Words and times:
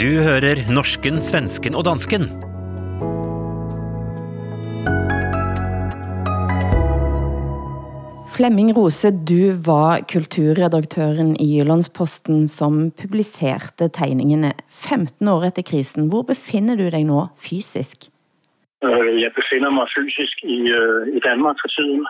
Du 0.00 0.08
hører 0.26 0.56
norsken, 0.72 1.18
svensken 1.20 1.74
og 1.78 1.82
dansken. 1.84 2.22
Flemming 8.36 8.70
Rose, 8.76 9.10
du 9.30 9.42
var 9.70 10.00
kulturredaktøren 10.12 11.36
i 11.44 11.48
Jyllandsposten 11.58 12.48
som 12.48 12.72
publiserte 13.02 13.90
tegningene 13.98 14.54
15 14.70 15.28
år 15.28 15.44
efter 15.48 15.62
krisen. 15.70 16.08
Hvor 16.08 16.22
befinder 16.32 16.74
du 16.80 16.88
dig 16.96 17.04
nå 17.04 17.20
fysisk? 17.48 17.96
Øh, 18.86 19.12
jeg 19.24 19.30
befinder 19.38 19.70
mig 19.78 19.86
fysisk 19.96 20.36
i, 20.56 20.60
øh, 20.80 21.02
i 21.16 21.20
Danmark 21.28 21.56
for 21.62 21.68
tiden. 21.76 22.02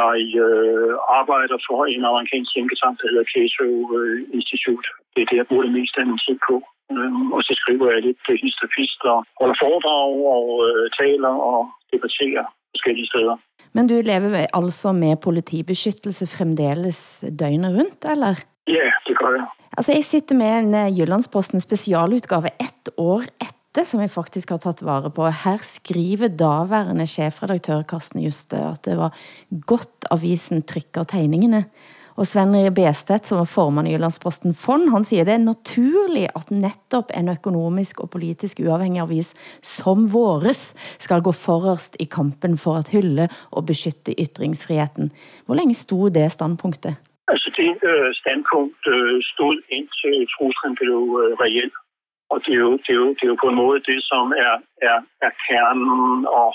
Jeg 0.00 0.18
øh, 0.44 0.94
arbejder 1.20 1.58
for 1.68 1.80
en 1.94 2.04
amerikansk 2.10 2.50
tænketank, 2.54 2.94
der 3.00 3.08
hedder 3.10 3.26
Cato 3.34 3.66
øh, 3.98 4.16
Institute. 4.38 4.88
Det 5.14 5.20
er 5.22 5.28
det, 5.30 5.36
jeg 5.40 5.46
bruger 5.48 5.64
det 5.68 5.74
meste 5.78 6.00
af 6.00 6.06
min 6.06 6.24
tid 6.26 6.38
på. 6.48 6.56
Øhm, 6.94 7.32
og 7.36 7.40
så 7.46 7.52
skriver 7.60 7.86
jeg 7.92 8.02
lidt 8.02 8.22
hist 8.42 8.60
og 8.64 8.70
pist 8.76 9.00
og 9.12 9.18
holder 9.40 9.56
foredrag 9.64 10.10
og 10.36 10.46
øh, 10.68 10.84
taler 11.00 11.32
og 11.50 11.60
debatterer 11.92 12.44
forskellige 12.74 13.10
steder. 13.12 13.36
Men 13.76 13.88
du 13.90 13.96
lever 14.10 14.46
altså 14.60 14.92
med 14.92 15.16
politibeskyttelse 15.28 16.26
fremdeles 16.36 17.24
døgnet 17.40 17.70
rundt, 17.78 18.00
eller? 18.12 18.34
Ja, 18.78 18.88
det 19.06 19.14
gør 19.20 19.32
jeg. 19.38 19.46
Altså, 19.76 19.92
jeg 19.92 20.04
sitter 20.04 20.36
med 20.36 20.52
en 20.58 20.74
uh, 20.74 20.98
Jyllandsposten 20.98 21.60
specialudgave 21.60 22.48
ett 22.60 22.88
år 22.96 23.22
efter, 23.40 23.84
som 23.84 24.00
jeg 24.00 24.10
faktisk 24.10 24.50
har 24.50 24.60
taget 24.62 24.84
vare 24.86 25.10
på. 25.10 25.26
Her 25.44 25.58
skriver 25.62 26.28
daværende 26.28 27.06
chefredaktør 27.06 27.82
Karsten 27.82 28.22
Juste, 28.24 28.56
at 28.56 28.84
det 28.84 28.96
var 28.96 29.12
godt 29.66 30.08
avisen 30.10 30.62
trykker 30.62 31.04
tegningene. 31.04 31.64
Og 32.16 32.26
Sven 32.26 32.74
Bestedt, 32.74 33.26
som 33.26 33.38
var 33.38 33.44
formand 33.44 33.88
i 33.88 33.92
Jyllandsposten 33.92 34.54
Fond, 34.54 34.90
han 34.90 35.04
siger, 35.04 35.24
det 35.24 35.34
er 35.34 35.48
naturligt, 35.52 36.30
at 36.38 36.50
netop 36.50 37.10
en 37.18 37.28
økonomisk 37.28 38.00
og 38.00 38.10
politisk 38.10 38.60
uafhængig 38.64 39.02
avis 39.02 39.34
som 39.62 40.12
vores 40.12 40.62
skal 40.98 41.20
gå 41.22 41.32
forrest 41.32 41.96
i 42.00 42.04
kampen 42.04 42.58
for 42.58 42.74
at 42.80 42.88
hylde 42.94 43.28
og 43.50 43.66
beskytte 43.66 44.16
ytringsfriheten. 44.24 45.12
Hvor 45.46 45.54
længe 45.54 45.74
stod 45.74 46.10
det 46.10 46.32
standpunktet? 46.32 46.94
Altså 47.28 47.48
det 47.56 47.70
øh, 47.92 48.14
standpunkt 48.22 48.82
øh, 48.94 49.16
stod 49.32 49.56
indtil 49.76 50.16
truslen 50.34 50.74
blev 50.80 50.98
øh, 51.22 51.32
reelt. 51.44 51.76
Og 52.32 52.38
det 52.44 52.52
er, 52.56 52.62
jo, 52.66 52.72
det, 52.84 52.92
er 52.96 53.00
jo, 53.02 53.08
det 53.16 53.22
er 53.24 53.32
jo 53.32 53.38
på 53.42 53.48
en 53.48 53.60
måde 53.64 53.80
det, 53.90 54.00
som 54.10 54.24
er, 54.46 54.54
er, 54.88 54.98
er 55.26 55.32
kernen 55.46 56.26
og 56.40 56.50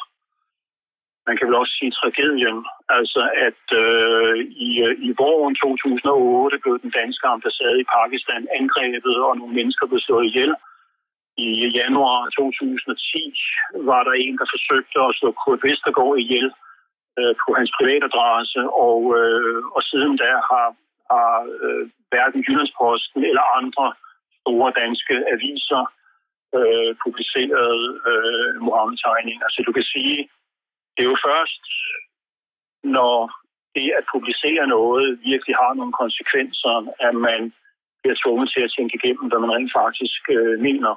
man 1.28 1.36
kan 1.38 1.48
vel 1.48 1.62
også 1.62 1.74
sige 1.80 1.92
tragedien, 2.00 2.58
altså 2.98 3.22
at 3.48 3.64
øh, 3.84 4.38
i, 4.68 4.70
øh, 4.86 4.94
i 5.08 5.10
våren 5.22 5.56
2008 5.56 6.60
blev 6.64 6.76
den 6.86 6.92
danske 7.00 7.26
ambassade 7.36 7.78
i 7.82 7.90
Pakistan 7.98 8.48
angrebet, 8.60 9.16
og 9.28 9.38
nogle 9.38 9.54
mennesker 9.60 9.86
blev 9.88 10.00
slået 10.00 10.26
ihjel. 10.26 10.54
I 11.38 11.50
januar 11.80 12.20
2010 12.38 13.34
var 13.90 14.02
der 14.04 14.16
en, 14.24 14.38
der 14.40 14.48
forsøgte 14.56 15.00
at 15.08 15.16
slå 15.20 15.30
Kurt 15.32 15.62
Vestergaard 15.64 16.18
ihjel 16.24 16.50
øh, 17.20 17.34
på 17.42 17.50
hans 17.60 17.72
privatadresse, 17.78 18.62
og, 18.88 19.00
øh, 19.20 19.62
og 19.76 19.82
siden 19.90 20.14
da 20.24 20.32
har, 20.50 20.68
har 21.12 21.34
øh, 21.64 21.84
hverken 22.12 22.44
Jyllandsposten 22.48 23.22
eller 23.30 23.46
andre 23.60 23.86
store 24.42 24.70
danske 24.82 25.16
aviser 25.36 25.84
øh, 26.58 26.92
publiceret 27.04 27.80
øh, 28.10 28.52
Mohammed-tegninger. 28.66 29.48
Så 29.50 29.60
du 29.68 29.72
kan 29.78 29.86
sige, 29.94 30.30
det 31.02 31.08
er 31.08 31.16
jo 31.18 31.28
først, 31.32 31.64
når 32.98 33.18
det 33.76 33.88
at 34.00 34.06
publicere 34.14 34.68
noget 34.68 35.08
virkelig 35.32 35.56
har 35.64 35.74
nogle 35.74 35.94
konsekvenser, 36.02 36.76
at 37.08 37.16
man 37.28 37.42
bliver 38.02 38.18
tvunget 38.24 38.48
til 38.52 38.62
at 38.66 38.74
tænke 38.78 38.94
igennem, 38.98 39.26
hvad 39.30 39.40
man 39.42 39.54
rent 39.56 39.74
faktisk 39.82 40.22
øh, 40.38 40.56
mener. 40.68 40.94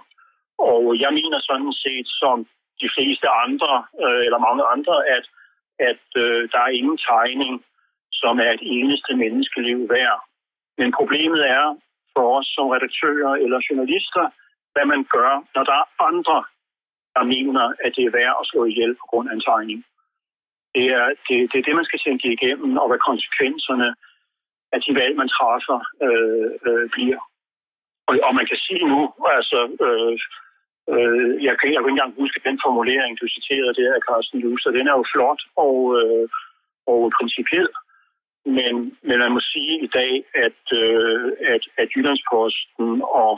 Og 0.70 0.82
jeg 1.04 1.12
mener 1.18 1.38
sådan 1.50 1.72
set, 1.84 2.08
som 2.22 2.36
de 2.82 2.88
fleste 2.94 3.28
andre, 3.44 3.72
øh, 4.04 4.22
eller 4.26 4.40
mange 4.46 4.64
andre, 4.74 4.96
at, 5.16 5.24
at 5.90 6.06
øh, 6.24 6.40
der 6.52 6.60
er 6.64 6.76
ingen 6.78 6.98
tegning, 7.10 7.54
som 8.20 8.34
er 8.44 8.50
et 8.52 8.64
eneste 8.76 9.12
menneskeliv 9.22 9.78
værd. 9.94 10.20
Men 10.78 10.88
problemet 10.98 11.42
er 11.58 11.66
for 12.14 12.24
os 12.38 12.48
som 12.54 12.66
redaktører 12.74 13.32
eller 13.44 13.58
journalister, 13.68 14.24
hvad 14.72 14.86
man 14.92 15.02
gør, 15.16 15.32
når 15.54 15.64
der 15.70 15.76
er 15.82 15.86
andre, 16.10 16.38
der 17.16 17.24
mener, 17.34 17.64
at 17.84 17.92
det 17.96 18.04
er 18.04 18.16
værd 18.20 18.36
at 18.40 18.48
slå 18.50 18.64
ihjel 18.64 18.94
på 18.94 19.06
grund 19.10 19.28
af 19.30 19.34
en 19.34 19.46
tegning. 19.50 19.80
Det 20.74 20.86
er 20.98 21.06
det, 21.26 21.36
det, 21.50 21.58
er 21.58 21.66
det 21.66 21.76
man 21.76 21.88
skal 21.90 22.00
tænke 22.06 22.26
igennem, 22.32 22.78
og 22.82 22.88
hvad 22.88 23.00
konsekvenserne 23.10 23.88
af 24.74 24.80
de 24.84 24.94
valg, 25.00 25.14
man 25.16 25.28
træffer, 25.36 25.78
øh, 26.06 26.50
øh, 26.68 26.90
bliver. 26.94 27.20
Og, 28.08 28.14
og 28.26 28.32
man 28.38 28.46
kan 28.50 28.58
sige 28.66 28.84
nu, 28.92 29.00
altså, 29.38 29.60
øh, 29.86 30.16
øh, 30.94 31.44
jeg, 31.46 31.54
kan, 31.58 31.66
jeg 31.72 31.80
kan 31.80 31.90
ikke 31.90 31.96
engang 31.96 32.20
huske 32.22 32.46
den 32.48 32.58
formulering, 32.64 33.12
du 33.20 33.26
citerede 33.36 33.74
der 33.80 33.90
af 33.94 34.02
Carsten 34.08 34.38
Juster, 34.44 34.70
den 34.70 34.86
er 34.88 34.96
jo 35.00 35.04
flot 35.12 35.42
og, 35.66 35.78
øh, 36.00 36.28
og 36.92 37.00
principiel. 37.18 37.68
Men, 38.56 38.74
men 39.08 39.18
man 39.18 39.32
må 39.32 39.40
sige 39.40 39.74
i 39.86 39.90
dag, 39.98 40.12
at, 40.46 40.62
øh, 40.82 41.32
at, 41.54 41.62
at 41.80 41.88
Jyllandsposten 41.96 43.02
og 43.22 43.34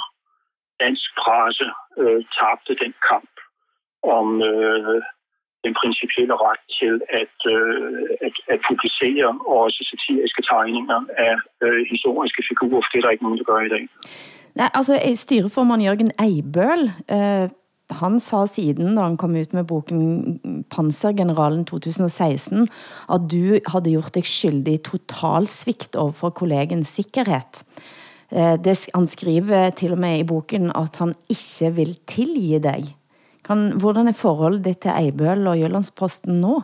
dansk 0.81 1.09
presse 1.23 1.67
øh, 1.99 2.25
tabte 2.39 2.75
den 2.85 2.95
kamp 3.09 3.35
om, 4.03 4.43
øh, 4.43 5.03
den 5.67 5.75
principielle 5.83 6.35
ret 6.47 6.63
til 6.79 6.95
at, 7.23 7.37
øh, 7.55 8.27
at, 8.27 8.37
at 8.53 8.61
publicere 8.71 9.29
også 9.63 9.81
satiriske 9.91 10.43
tegninger 10.53 11.01
af 11.29 11.35
øh, 11.65 11.81
historiske 11.93 12.43
figurer, 12.49 12.83
for 12.83 12.91
det 12.91 12.99
er 12.99 13.05
der 13.05 13.15
ikke 13.15 13.27
nogen, 13.27 13.39
der 13.41 13.51
gør 13.51 13.61
i 13.69 13.73
dag. 13.77 13.85
Nej, 14.61 14.71
altså 14.79 14.95
eh, 15.07 15.17
styreformand 15.25 15.83
Jørgen 15.87 16.13
Eibøl, 16.27 16.83
øh, 17.15 17.43
eh, 17.43 17.49
han 17.91 18.21
sa 18.21 18.47
siden, 18.47 18.97
da 18.97 19.03
han 19.03 19.17
kom 19.17 19.37
ut 19.37 19.53
med 19.55 19.65
boken 19.65 20.65
Pansergeneralen 20.71 21.65
2016, 21.65 22.69
at 23.15 23.21
du 23.33 23.43
havde 23.71 23.91
gjort 23.91 24.15
dig 24.15 24.27
skyldig 24.27 24.75
i 24.75 24.83
total 24.91 25.47
svigt 25.47 25.97
overfor 25.97 26.31
kollegens 26.31 26.89
sikkerhed. 26.89 27.63
Eh, 28.33 28.57
det, 28.65 28.89
han 28.95 29.07
skriver 29.07 29.71
til 29.71 29.93
og 29.93 29.99
med 29.99 30.19
i 30.19 30.25
boken, 30.25 30.73
at 30.75 30.97
han 30.99 31.15
ikke 31.29 31.75
vil 31.77 31.99
tilgive 32.07 32.59
dig. 32.59 32.97
Kan, 33.47 33.61
hvordan 33.83 34.09
er 34.09 34.21
forholdet 34.23 34.65
ditt 34.65 34.81
til 34.83 34.93
Eibøl 35.01 35.47
og 35.51 35.59
Jyllandsposten 35.61 36.41
nu? 36.45 36.55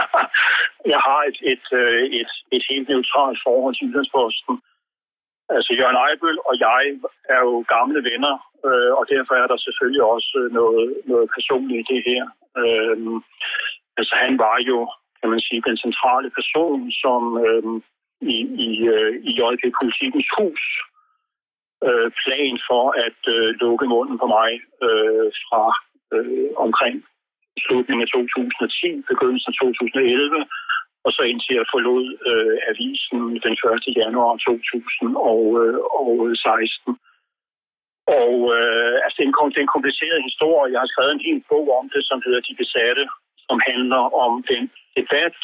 jeg 0.92 1.00
har 1.08 1.20
et, 1.30 1.38
et, 1.52 1.66
øh, 1.80 2.02
et, 2.20 2.32
et 2.56 2.64
helt 2.70 2.88
neutralt 2.88 3.40
forhold 3.46 3.74
til 3.74 3.86
Jyllandsposten. 3.86 4.54
Altså 5.56 5.70
Jørgen 5.78 6.00
Eibøl 6.04 6.38
og 6.48 6.54
jeg 6.66 6.82
er 7.34 7.40
jo 7.48 7.64
gamle 7.74 8.00
venner, 8.10 8.34
øh, 8.66 8.92
og 8.98 9.04
derfor 9.14 9.34
er 9.34 9.46
der 9.46 9.56
selvfølgelig 9.56 10.02
også 10.14 10.48
noget, 10.58 10.84
noget 11.04 11.28
personligt 11.36 11.88
i 11.90 11.94
det 11.94 12.02
her. 12.10 12.24
Øh, 12.62 12.96
altså 13.98 14.14
han 14.24 14.38
var 14.38 14.56
jo, 14.70 14.78
kan 15.20 15.30
man 15.30 15.40
sige, 15.40 15.66
den 15.68 15.76
centrale 15.76 16.30
person, 16.38 16.92
som 17.02 17.22
øh, 17.46 17.64
i, 18.34 18.36
i, 18.68 18.70
øh, 18.94 19.12
i 19.28 19.30
JP 19.38 19.62
Politikens 19.80 20.28
Hus 20.38 20.62
øh, 21.86 22.08
plan 22.22 22.56
for 22.68 22.84
at 23.06 23.20
øh, 23.34 23.48
lukke 23.62 23.86
munden 23.94 24.16
på 24.18 24.26
mig 24.36 24.50
øh, 24.86 25.28
fra 25.46 25.62
øh, 26.14 26.48
omkring 26.66 26.96
slutningen 27.64 28.04
af 28.06 28.08
2010, 28.08 29.02
begyndelsen 29.10 29.50
af 29.52 29.56
2011, 29.56 30.46
og 31.04 31.10
så 31.16 31.22
indtil 31.30 31.54
jeg 31.60 31.66
forlod 31.74 32.06
øh, 32.30 32.56
avisen 32.70 33.20
den 33.44 33.54
1. 33.54 34.02
januar 34.02 34.32
2016. 34.36 36.92
Øh, 36.92 36.96
og 38.20 38.34
øh, 38.56 38.94
altså, 39.04 39.16
det, 39.16 39.24
er 39.24 39.30
en, 39.30 39.52
det 39.52 39.58
er 39.60 39.66
en 39.66 39.76
kompliceret 39.76 40.26
historie. 40.28 40.72
Jeg 40.72 40.80
har 40.82 40.90
skrevet 40.92 41.12
en 41.14 41.26
hel 41.28 41.40
bog 41.50 41.66
om 41.80 41.86
det, 41.94 42.02
som 42.08 42.18
hedder 42.24 42.40
De 42.48 42.54
Besatte, 42.62 43.04
som 43.48 43.58
handler 43.70 44.02
om 44.24 44.32
den 44.52 44.64
debat, 44.98 45.36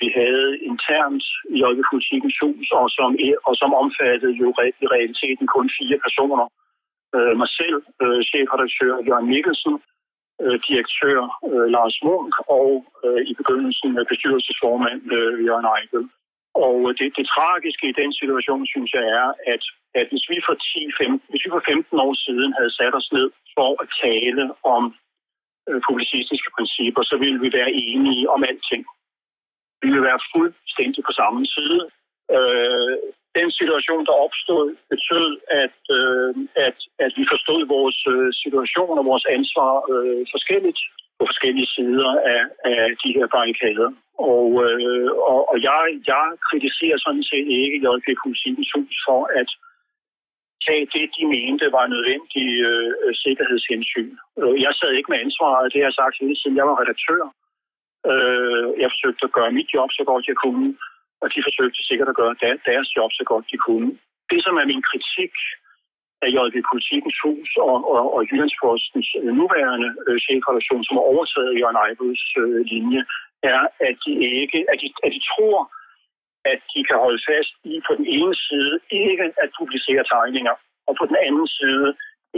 vi 0.00 0.08
havde 0.18 0.48
internt 0.70 1.24
i 1.56 1.58
Aalborg 1.66 2.32
Hus, 2.40 2.68
og 2.80 2.86
som, 2.96 3.10
og 3.48 3.54
som 3.60 3.70
omfattede 3.82 4.34
jo 4.42 4.48
i 4.82 4.86
realiteten 4.94 5.46
kun 5.54 5.66
fire 5.78 5.98
personer. 6.06 6.46
Øh, 7.16 7.34
mig 7.42 7.50
selv, 7.60 7.78
øh, 8.02 8.20
chefredaktør 8.30 8.94
Jørgen 9.08 9.28
Mikkelsen, 9.32 9.74
øh, 10.42 10.58
direktør 10.68 11.18
øh, 11.50 11.66
Lars 11.74 11.96
Munk 12.06 12.32
og 12.58 12.70
øh, 13.04 13.22
i 13.30 13.32
begyndelsen 13.40 13.88
med 13.96 14.04
bestyrelsesformand 14.12 15.02
øh, 15.16 15.34
Jørgen 15.46 15.68
Eichel. 15.76 16.04
Og 16.64 16.76
øh, 16.86 16.92
det, 16.98 17.08
det 17.18 17.26
tragiske 17.34 17.86
i 17.88 17.98
den 18.00 18.12
situation, 18.20 18.62
synes 18.74 18.90
jeg, 18.96 19.04
er, 19.20 19.28
at, 19.54 19.62
at 20.00 20.06
hvis, 20.10 20.26
vi 20.30 20.36
for 20.48 20.54
10, 20.54 20.92
15, 21.00 21.20
hvis 21.30 21.44
vi 21.44 21.50
for 21.56 21.64
15 21.66 21.98
år 22.06 22.14
siden 22.26 22.50
havde 22.58 22.76
sat 22.80 22.94
os 23.00 23.08
ned 23.16 23.28
for 23.56 23.70
at 23.82 23.88
tale 24.04 24.44
om 24.74 24.82
øh, 25.68 25.80
publicistiske 25.88 26.50
principper, 26.56 27.02
så 27.10 27.16
ville 27.22 27.38
vi 27.44 27.50
være 27.58 27.72
enige 27.86 28.30
om 28.34 28.44
alting. 28.50 28.84
Vi 29.82 29.86
ville 29.92 30.08
være 30.10 30.26
fuldstændig 30.34 31.00
på 31.04 31.12
samme 31.20 31.42
side. 31.54 31.80
Øh, 32.36 32.94
den 33.38 33.50
situation, 33.60 34.02
der 34.08 34.22
opstod, 34.26 34.66
betød, 34.92 35.28
at, 35.62 35.78
øh, 35.98 36.32
at, 36.66 36.78
at 37.04 37.12
vi 37.18 37.24
forstod 37.32 37.60
vores 37.76 37.98
øh, 38.14 38.28
situation 38.42 38.98
og 39.00 39.04
vores 39.12 39.26
ansvar 39.36 39.72
øh, 39.92 40.22
forskelligt 40.34 40.80
på 41.18 41.24
forskellige 41.30 41.72
sider 41.74 42.10
af, 42.34 42.42
af 42.72 42.82
de 43.02 43.10
her 43.16 43.26
barrikader. 43.34 43.90
Og, 44.32 44.48
øh, 44.66 45.10
og, 45.32 45.40
og 45.50 45.56
jeg, 45.68 45.82
jeg 46.12 46.26
kritiserer 46.48 46.98
sådan 47.06 47.26
set 47.30 47.46
ikke 47.62 47.78
JP 47.84 48.06
Politikens 48.24 48.70
Hus 48.76 48.96
for, 49.08 49.22
at 49.40 49.48
tage 50.66 50.86
det, 50.94 51.06
de 51.16 51.24
mente 51.34 51.66
var 51.76 51.86
nødvendige 51.94 52.56
øh, 52.72 53.14
sikkerhedshensyn. 53.24 54.12
Øh, 54.40 54.56
jeg 54.64 54.72
sad 54.74 54.90
ikke 54.92 55.12
med 55.12 55.22
ansvaret, 55.24 55.72
det 55.72 55.80
har 55.80 55.88
jeg 55.88 56.00
sagt 56.00 56.20
hele 56.22 56.36
tiden. 56.38 56.58
Jeg 56.60 56.66
var 56.70 56.80
redaktør. 56.82 57.22
Øh, 58.10 58.66
jeg 58.82 58.88
forsøgte 58.94 59.26
at 59.28 59.36
gøre 59.38 59.56
mit 59.58 59.68
job 59.74 59.90
så 59.92 60.02
godt 60.10 60.30
jeg 60.30 60.38
kunne, 60.44 60.68
og 61.22 61.26
de 61.34 61.44
forsøgte 61.46 61.80
sikkert 61.88 62.08
at 62.12 62.18
gøre 62.20 62.34
deres 62.70 62.88
job 62.96 63.10
så 63.18 63.24
godt 63.30 63.50
de 63.52 63.58
kunne. 63.66 63.90
Det, 64.30 64.40
som 64.46 64.54
er 64.60 64.66
min 64.72 64.84
kritik 64.90 65.34
af 66.24 66.28
JV 66.36 66.54
Politikens 66.72 67.18
Hus 67.24 67.50
og, 67.68 67.76
og, 67.94 68.02
og 68.14 68.20
Jyllandspostens 68.28 69.08
øh, 69.20 69.32
nuværende 69.40 69.90
øh, 70.06 70.18
chefredaktion, 70.26 70.84
som 70.84 70.96
har 70.98 71.06
overtaget 71.12 71.58
Jørgen 71.60 71.80
Ejbøds 71.84 72.24
øh, 72.42 72.60
linje, 72.72 73.02
er, 73.54 73.62
at 73.88 73.96
de 74.04 74.12
ikke, 74.42 74.58
at 74.72 74.78
de, 74.82 74.88
at 75.06 75.10
de 75.16 75.20
tror, 75.32 75.58
at 76.52 76.60
de 76.72 76.80
kan 76.88 76.98
holde 77.04 77.20
fast 77.30 77.52
i 77.72 77.74
på 77.86 77.92
den 77.98 78.06
ene 78.16 78.34
side 78.46 78.74
ikke 79.02 79.26
at 79.44 79.50
publicere 79.60 80.04
tegninger, 80.14 80.54
og 80.88 80.94
på 81.00 81.04
den 81.10 81.18
anden 81.26 81.48
side 81.58 81.88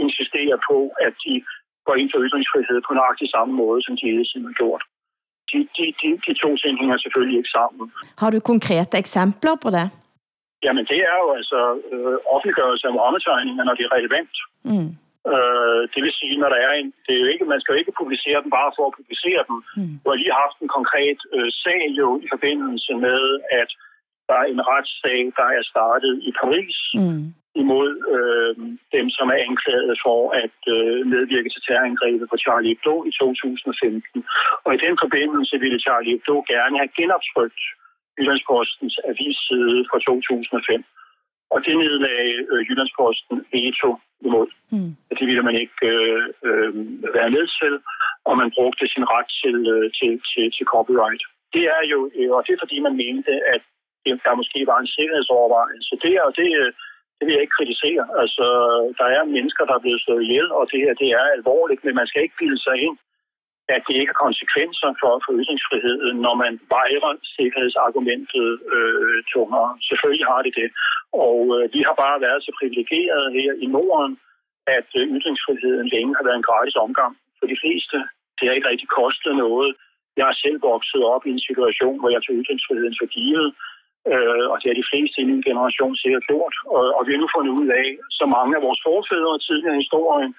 insistere 0.03 0.57
på, 0.69 0.77
at 1.07 1.13
de 1.25 1.33
går 1.87 1.95
ind 1.99 2.09
for 2.11 2.19
ytringsfrihed 2.25 2.77
på 2.87 2.91
nøjagtig 2.93 3.27
samme 3.35 3.53
måde, 3.61 3.79
som 3.85 3.93
de 3.97 4.05
hele 4.11 4.25
tiden 4.29 4.45
har 4.49 4.55
gjort. 4.61 4.83
De, 5.51 5.57
de, 5.77 5.85
de, 6.01 6.07
de 6.27 6.33
to 6.43 6.49
ting 6.61 6.73
hænger 6.81 6.97
selvfølgelig 6.97 7.37
ikke 7.41 7.55
sammen. 7.59 7.85
Har 8.21 8.29
du 8.31 8.39
konkrete 8.51 8.97
eksempler 9.03 9.55
på 9.63 9.69
det? 9.77 9.87
Jamen 10.65 10.85
det 10.91 10.99
er 11.11 11.17
jo 11.23 11.29
altså 11.39 11.59
øh, 11.93 12.17
offentliggørelse 12.33 12.87
af 12.87 12.93
Mohammed-tegninger, 12.93 13.63
når 13.63 13.75
det 13.77 13.85
er 13.85 13.95
relevant. 13.97 14.35
Mm. 14.69 14.89
Øh, 15.33 15.81
det 15.93 16.01
vil 16.05 16.13
sige, 16.19 16.35
når 16.41 16.49
der 16.53 16.59
er 16.67 16.73
en, 16.79 16.89
det 17.05 17.13
er 17.15 17.21
jo 17.23 17.29
ikke, 17.33 17.45
man 17.53 17.61
skal 17.61 17.73
jo 17.73 17.79
ikke 17.81 17.99
publicere 18.01 18.39
dem 18.43 18.51
bare 18.57 18.71
for 18.77 18.83
at 18.87 18.97
publicere 18.99 19.41
dem. 19.49 19.57
Mm. 19.77 19.95
Du 20.01 20.05
har 20.09 20.17
lige 20.21 20.41
haft 20.43 20.57
en 20.63 20.71
konkret 20.77 21.19
øh, 21.35 21.49
sag 21.63 21.81
jo 22.01 22.07
i 22.25 22.27
forbindelse 22.33 22.93
med, 23.05 23.21
at 23.61 23.69
der 24.29 24.35
er 24.43 24.47
en 24.55 24.61
retssag, 24.71 25.19
der 25.39 25.47
er 25.57 25.63
startet 25.71 26.13
i 26.29 26.31
Paris 26.41 26.77
mm. 26.99 27.23
Imod 27.63 27.89
øh, 28.15 28.53
dem, 28.95 29.07
som 29.17 29.27
er 29.33 29.39
anklaget 29.47 29.95
for 30.05 30.21
at 30.43 30.57
øh, 30.75 30.97
medvirke 31.13 31.49
til 31.51 31.61
terrorangrebet 31.63 32.27
på 32.29 32.37
Charlie 32.43 32.69
Hebdo 32.71 32.95
i 33.09 33.11
2015. 33.11 34.25
Og 34.65 34.71
i 34.73 34.79
den 34.85 34.95
forbindelse 35.03 35.55
ville 35.63 35.79
Charlie 35.85 36.11
Hebdo 36.13 36.35
gerne 36.53 36.75
have 36.81 36.95
genoptrykt 36.99 37.61
Jyllandspostens 38.17 38.95
avisside 39.09 39.79
fra 39.89 39.99
2005. 39.99 40.83
Og 41.53 41.59
det 41.65 41.75
nedlagde 41.83 42.35
øh, 42.51 42.61
Jyllandsposten 42.67 43.37
veto 43.53 43.89
imod. 44.27 44.49
Mm. 44.71 44.91
Det 45.19 45.25
ville 45.29 45.43
man 45.49 45.55
ikke 45.63 45.87
øh, 45.95 46.23
øh, 46.47 46.71
være 47.17 47.31
med 47.35 47.45
til, 47.59 47.73
og 48.29 48.33
man 48.41 48.49
brugte 48.57 48.85
sin 48.93 49.05
ret 49.13 49.29
til, 49.41 49.57
øh, 49.73 49.87
til, 49.97 50.11
til, 50.29 50.45
til 50.55 50.65
copyright. 50.73 51.23
Det 51.55 51.63
er 51.77 51.83
jo, 51.93 51.99
øh, 52.17 52.31
og 52.35 52.41
det 52.45 52.51
er 52.53 52.63
fordi 52.63 52.77
man 52.87 52.95
mente, 53.03 53.33
at 53.55 53.61
der 54.25 54.39
måske 54.41 54.59
var 54.71 54.79
en 54.79 54.93
sikkerhedsovervejelse. 54.97 55.93
Det, 56.03 56.13
og 56.27 56.31
det, 56.39 56.49
øh, 56.61 56.71
det 57.19 57.27
vil 57.27 57.35
jeg 57.35 57.43
ikke 57.45 57.57
kritisere. 57.59 58.03
Altså, 58.21 58.45
der 58.99 59.07
er 59.17 59.33
mennesker, 59.35 59.63
der 59.65 59.75
er 59.75 59.85
blevet 59.85 60.01
slået 60.01 60.23
ihjel, 60.23 60.47
og 60.57 60.63
det 60.71 60.79
her 60.83 60.93
det 61.01 61.09
er 61.19 61.25
alvorligt, 61.37 61.83
men 61.85 61.95
man 61.95 62.07
skal 62.07 62.23
ikke 62.23 62.39
bilde 62.41 62.61
sig 62.67 62.77
ind, 62.87 62.97
at 63.75 63.81
det 63.87 63.95
ikke 63.95 64.13
har 64.13 64.25
konsekvenser 64.27 64.89
for, 65.01 65.13
for 65.23 65.31
ytringsfriheden, 65.41 66.17
når 66.25 66.35
man 66.43 66.53
vejrer 66.75 67.11
sikkerhedsargumentet 67.37 68.49
øh, 68.75 69.17
tungere. 69.33 69.71
Selvfølgelig 69.89 70.27
har 70.31 70.41
det 70.45 70.53
det. 70.61 70.69
Og 71.25 71.39
øh, 71.55 71.63
vi 71.75 71.79
har 71.87 71.95
bare 72.03 72.17
været 72.25 72.41
så 72.45 72.51
privilegerede 72.59 73.27
her 73.37 73.51
i 73.65 73.67
Norden, 73.75 74.13
at 74.77 74.89
øh, 74.99 75.03
ytringsfriheden 75.17 75.87
længe 75.95 76.13
har 76.17 76.23
været 76.27 76.39
en 76.39 76.49
gratis 76.49 76.77
omgang 76.85 77.13
for 77.39 77.45
de 77.51 77.57
fleste. 77.61 77.97
Det 78.35 78.43
har 78.45 78.53
ikke 78.55 78.71
rigtig 78.71 78.89
kostet 79.01 79.33
noget. 79.45 79.69
Jeg 80.17 80.25
har 80.29 80.37
selv 80.43 80.59
vokset 80.71 81.03
op 81.13 81.23
i 81.25 81.31
en 81.35 81.45
situation, 81.49 81.99
hvor 81.99 82.09
jeg 82.15 82.21
tog 82.23 82.35
ytringsfriheden 82.41 82.95
for 82.99 83.07
givet, 83.17 83.49
øh, 84.11 84.45
og 84.51 84.55
det 84.59 84.67
har 84.69 84.77
de 84.81 84.89
fleste 84.91 85.17
i 85.21 85.29
min 85.31 85.41
generation 85.49 85.95
sikkert 86.03 86.27
gjort. 86.31 86.55
Og, 86.75 86.83
og 86.97 87.01
vi 87.05 87.11
har 87.11 87.21
nu 87.21 87.29
fundet 87.35 87.53
ud 87.61 87.67
af, 87.81 87.87
så 88.19 88.25
mange 88.37 88.53
af 88.57 88.61
vores 88.67 88.81
forfædre 88.87 89.39
tidligere 89.47 89.75
i 89.75 89.83
historien 89.83 90.31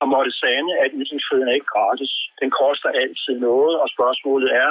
har 0.00 0.08
måttet 0.14 0.34
sande, 0.42 0.70
at 0.84 0.90
ytringsfriheden 1.00 1.48
er 1.50 1.58
ikke 1.58 1.74
gratis. 1.76 2.12
Den 2.42 2.50
koster 2.60 2.88
altid 3.02 3.34
noget, 3.48 3.74
og 3.82 3.88
spørgsmålet 3.96 4.50
er, 4.64 4.70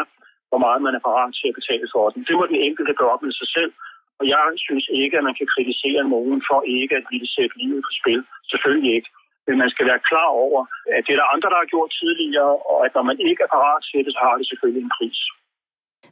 hvor 0.49 0.59
meget 0.65 0.81
man 0.85 0.95
er 0.95 1.05
parat 1.07 1.31
til 1.39 1.47
at 1.49 1.57
betale 1.59 1.87
for 1.93 2.05
den. 2.09 2.19
Det 2.27 2.35
må 2.37 2.43
den 2.51 2.59
enkelte 2.67 2.93
gøre 2.99 3.13
op 3.15 3.23
med 3.27 3.35
sig 3.41 3.49
selv. 3.57 3.71
Og 4.19 4.25
jeg 4.35 4.45
synes 4.65 4.85
ikke, 5.01 5.17
at 5.17 5.27
man 5.27 5.37
kan 5.39 5.47
kritisere 5.55 6.03
nogen 6.15 6.39
for 6.49 6.59
ikke 6.77 6.95
at 6.99 7.05
ville 7.13 7.29
sætte 7.35 7.57
livet 7.61 7.81
på 7.87 7.91
spil. 7.99 8.21
Selvfølgelig 8.51 8.93
ikke. 8.97 9.09
Men 9.47 9.55
man 9.63 9.69
skal 9.73 9.85
være 9.91 10.05
klar 10.09 10.29
over, 10.45 10.61
at 10.95 11.01
det 11.05 11.13
er 11.13 11.19
der 11.19 11.33
andre, 11.33 11.49
der 11.49 11.59
har 11.61 11.73
gjort 11.73 11.91
tidligere, 12.01 12.53
og 12.71 12.77
at 12.85 12.91
når 12.95 13.05
man 13.09 13.17
ikke 13.29 13.41
er 13.43 13.53
parat 13.55 13.81
til 13.89 14.05
det, 14.05 14.13
så 14.13 14.21
har 14.27 14.35
det 14.39 14.47
selvfølgelig 14.47 14.83
en 14.83 14.95
pris. 14.97 15.19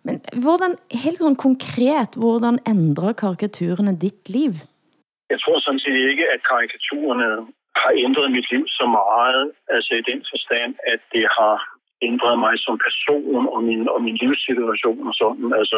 Men 0.08 0.16
hvordan, 0.46 0.72
helt 1.04 1.18
sådan 1.18 1.44
konkret, 1.48 2.12
hvordan 2.22 2.56
ændrer 2.74 3.14
karikaturerne 3.24 3.94
dit 4.06 4.24
liv? 4.38 4.54
Jeg 5.34 5.40
tror 5.42 5.60
sådan 5.60 5.84
set 5.86 6.00
ikke, 6.12 6.26
at 6.34 6.42
karikaturerne 6.52 7.30
har 7.82 7.92
ændret 8.06 8.32
mit 8.38 8.48
liv 8.54 8.64
så 8.80 8.86
meget, 9.00 9.52
altså 9.76 9.92
i 10.02 10.04
den 10.12 10.20
forstand, 10.32 10.72
at 10.94 11.02
det 11.14 11.26
har 11.38 11.56
ændret 12.08 12.36
mig 12.46 12.56
som 12.66 12.76
person 12.88 13.44
og 13.54 13.64
min, 13.64 13.82
og 13.94 14.00
min 14.08 14.18
livssituation 14.24 15.08
og 15.08 15.16
sådan. 15.22 15.54
Altså, 15.62 15.78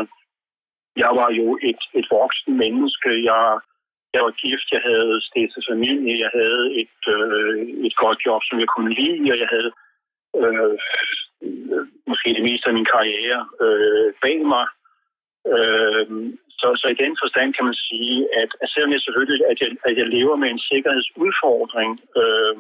jeg 1.04 1.12
var 1.20 1.30
jo 1.40 1.48
et, 1.70 1.82
et 2.00 2.08
voksen 2.18 2.54
menneske. 2.64 3.10
Jeg, 3.32 3.44
jeg 4.16 4.22
var 4.26 4.34
gift, 4.44 4.68
jeg 4.76 4.82
havde 4.90 5.16
stiftet 5.30 5.64
familie, 5.72 6.20
jeg 6.24 6.32
havde 6.40 6.66
et, 6.82 7.00
øh, 7.16 7.58
et 7.88 7.96
godt 8.04 8.20
job, 8.26 8.42
som 8.50 8.58
jeg 8.60 8.70
kunne 8.74 8.94
lide, 9.00 9.32
og 9.34 9.38
jeg 9.44 9.50
havde 9.56 9.72
øh, 10.42 10.78
måske 12.08 12.30
det 12.38 12.44
meste 12.50 12.68
af 12.68 12.74
min 12.74 12.92
karriere 12.96 13.42
øh, 13.66 14.14
bag 14.24 14.40
mig. 14.54 14.68
Øh, 15.56 16.08
så, 16.60 16.68
så 16.82 16.88
i 16.88 17.02
den 17.04 17.14
forstand 17.22 17.50
kan 17.54 17.66
man 17.70 17.78
sige, 17.90 18.18
at, 18.42 18.52
at 18.62 18.70
selvom 18.70 18.92
jeg 18.92 19.02
selvfølgelig 19.02 19.42
at 19.52 19.58
jeg, 19.62 19.70
at 19.88 19.98
jeg 19.98 20.08
lever 20.08 20.36
med 20.36 20.50
en 20.50 20.66
sikkerhedsudfordring 20.72 21.92
øh, 22.22 22.58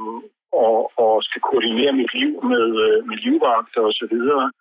og, 0.65 0.77
og 1.03 1.23
skal 1.23 1.41
koordinere 1.41 1.93
mit 2.01 2.13
liv 2.13 2.33
med, 2.51 2.67
øh, 2.85 2.99
med 3.07 3.17
livvagter 3.25 3.81
og 3.89 3.93
så 3.99 4.07
videre, 4.11 4.51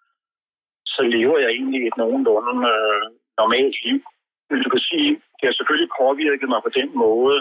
så 0.87 1.03
lever 1.03 1.39
jeg 1.39 1.51
egentlig 1.51 1.87
et 1.87 1.97
nogenlunde 1.97 2.55
øh, 2.75 3.05
normalt 3.41 3.77
liv. 3.85 4.01
Men 4.51 4.63
du 4.63 4.69
kan 4.71 4.83
sige, 4.91 5.11
det 5.39 5.45
har 5.49 5.53
selvfølgelig 5.57 5.91
påvirket 6.01 6.49
mig 6.49 6.61
på 6.65 6.71
den 6.79 6.91
måde, 7.05 7.39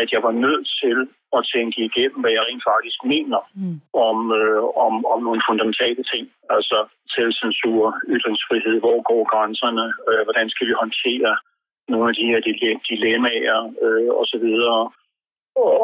at 0.00 0.08
jeg 0.14 0.22
var 0.28 0.34
nødt 0.44 0.66
til 0.82 0.98
at 1.36 1.42
tænke 1.54 1.78
igennem, 1.88 2.20
hvad 2.22 2.32
jeg 2.36 2.44
rent 2.44 2.64
faktisk 2.72 2.98
mener 3.14 3.40
mm. 3.60 3.76
om, 4.08 4.18
øh, 4.40 4.62
om, 4.86 4.94
om 5.12 5.18
nogle 5.26 5.42
fundamentale 5.48 6.02
ting. 6.12 6.24
Altså 6.56 6.78
selvcensur, 7.16 7.82
ytringsfrihed, 8.14 8.76
hvor 8.84 8.98
går 9.10 9.22
grænserne, 9.32 9.86
øh, 10.08 10.22
hvordan 10.26 10.46
skal 10.50 10.66
vi 10.68 10.80
håndtere 10.82 11.32
nogle 11.92 12.08
af 12.10 12.14
de 12.18 12.28
her 12.30 12.40
dilemmaer 12.88 13.60
øh, 13.84 14.10
osv. 14.20 14.46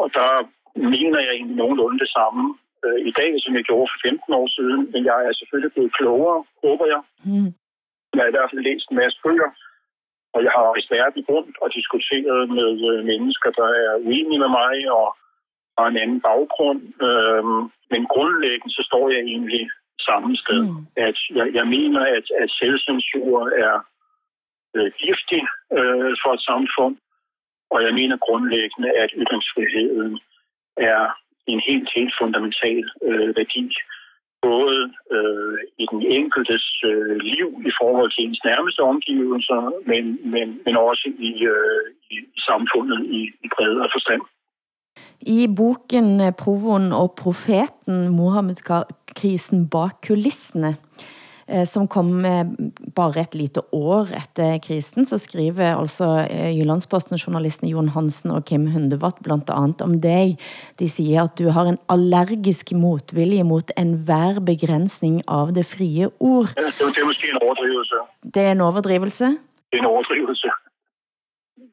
Og 0.01 0.07
der 0.17 0.29
mener 0.91 1.19
jeg 1.19 1.33
egentlig 1.33 1.57
nogenlunde 1.57 1.99
det 2.03 2.09
samme 2.17 2.43
øh, 2.85 2.99
i 3.09 3.11
dag, 3.19 3.31
som 3.43 3.55
jeg 3.57 3.63
gjorde 3.69 3.91
for 3.91 3.99
15 4.09 4.33
år 4.39 4.47
siden. 4.57 4.81
Men 4.93 5.01
jeg 5.09 5.19
er 5.27 5.33
selvfølgelig 5.33 5.73
blevet 5.73 5.95
klogere, 5.97 6.39
håber 6.63 6.85
jeg. 6.93 7.01
Mm. 7.29 7.49
Jeg 8.13 8.21
har 8.23 8.29
i 8.31 8.35
hvert 8.37 8.51
fald 8.51 8.67
læst 8.69 8.87
en 8.91 8.97
masse 9.01 9.17
bøger, 9.25 9.49
og 10.33 10.39
jeg 10.43 10.51
har 10.55 10.63
rejst 10.71 10.91
verden 10.91 11.23
rundt 11.29 11.55
og 11.63 11.69
diskuteret 11.79 12.49
med 12.57 12.71
øh, 12.91 13.05
mennesker, 13.11 13.49
der 13.59 13.69
er 13.83 13.91
uenige 14.07 14.39
med 14.43 14.51
mig 14.61 14.75
og 14.99 15.07
har 15.77 15.87
en 15.87 15.97
anden 16.03 16.21
baggrund. 16.21 16.81
Øhm, 17.07 17.61
men 17.91 18.01
grundlæggende 18.13 18.73
så 18.77 18.83
står 18.89 19.09
jeg 19.09 19.19
egentlig 19.19 19.63
samme 20.09 20.37
sted. 20.43 20.61
Mm. 20.63 20.85
At 21.07 21.17
jeg, 21.37 21.47
jeg 21.53 21.67
mener, 21.67 22.01
at, 22.17 22.25
at 22.41 22.49
selvcensur 22.59 23.39
er 23.65 23.75
øh, 24.75 24.91
giftig 25.03 25.41
øh, 25.77 26.11
for 26.21 26.31
et 26.33 26.43
samfund, 26.51 26.95
og 27.73 27.83
jeg 27.83 27.93
mener 27.93 28.17
grundlæggende, 28.27 28.89
at 29.03 29.09
ytringsfriheden 29.21 30.19
er 30.77 31.01
en 31.47 31.61
helt, 31.67 31.89
helt 31.95 32.13
fundamental 32.21 32.83
øh, 33.03 33.35
værdi 33.37 33.65
både 34.47 34.79
øh, 35.15 35.57
i 35.83 35.85
den 35.91 36.01
enkeltes 36.17 36.65
øh, 36.89 37.15
liv 37.31 37.47
i 37.69 37.71
forhold 37.79 38.09
til 38.11 38.21
ens 38.25 38.41
nærmeste 38.49 38.81
omgivelser, 38.91 39.61
men, 39.91 40.03
men, 40.33 40.47
men 40.65 40.75
også 40.89 41.05
i, 41.29 41.31
øh, 41.53 41.85
i 42.13 42.15
samfundet 42.49 42.99
i, 43.19 43.21
i 43.45 43.47
bredere 43.55 43.89
forstand. 43.95 44.23
I 45.37 45.47
boken 45.57 46.07
eh, 46.21 46.33
Provoen 46.41 46.91
og 47.01 47.09
profeten, 47.23 47.95
Mohammed-krisen 48.19 49.69
bak 49.69 49.95
kulissene, 50.07 50.71
som 51.65 51.87
kom 51.87 52.23
bare 52.95 53.21
et 53.21 53.35
lite 53.35 53.61
år 53.71 54.07
efter 54.17 54.57
krisen, 54.63 55.05
så 55.05 55.17
skriver 55.17 55.75
altså 55.75 56.27
eh, 56.29 56.51
Jyllandsposten-journalisten 56.57 57.67
Jon 57.69 57.89
Hansen 57.89 58.31
og 58.31 58.45
Kim 58.45 58.67
Hundevatt 58.71 59.23
blandt 59.23 59.49
andet 59.49 59.81
om 59.81 60.01
dig. 60.01 60.37
De 60.79 60.89
siger, 60.89 61.23
at 61.23 61.39
du 61.39 61.49
har 61.55 61.65
en 61.65 61.79
allergisk 61.89 62.71
motvilje 62.71 63.43
mot 63.43 63.71
enhver 63.77 64.39
begrænsning 64.51 65.21
av 65.27 65.47
det 65.57 65.65
frie 65.75 66.05
ord. 66.19 66.49
Ja, 66.57 66.65
det 66.93 67.01
er 67.03 67.09
måske 67.11 67.29
en 67.35 67.41
overdrivelse. 67.45 67.95
Det 68.33 68.41
er 68.47 68.51
en 68.51 68.61
overdrivelse? 68.61 69.25
Det 69.69 69.75
er 69.77 69.83
en 69.85 69.91
overdrivelse. 69.95 70.49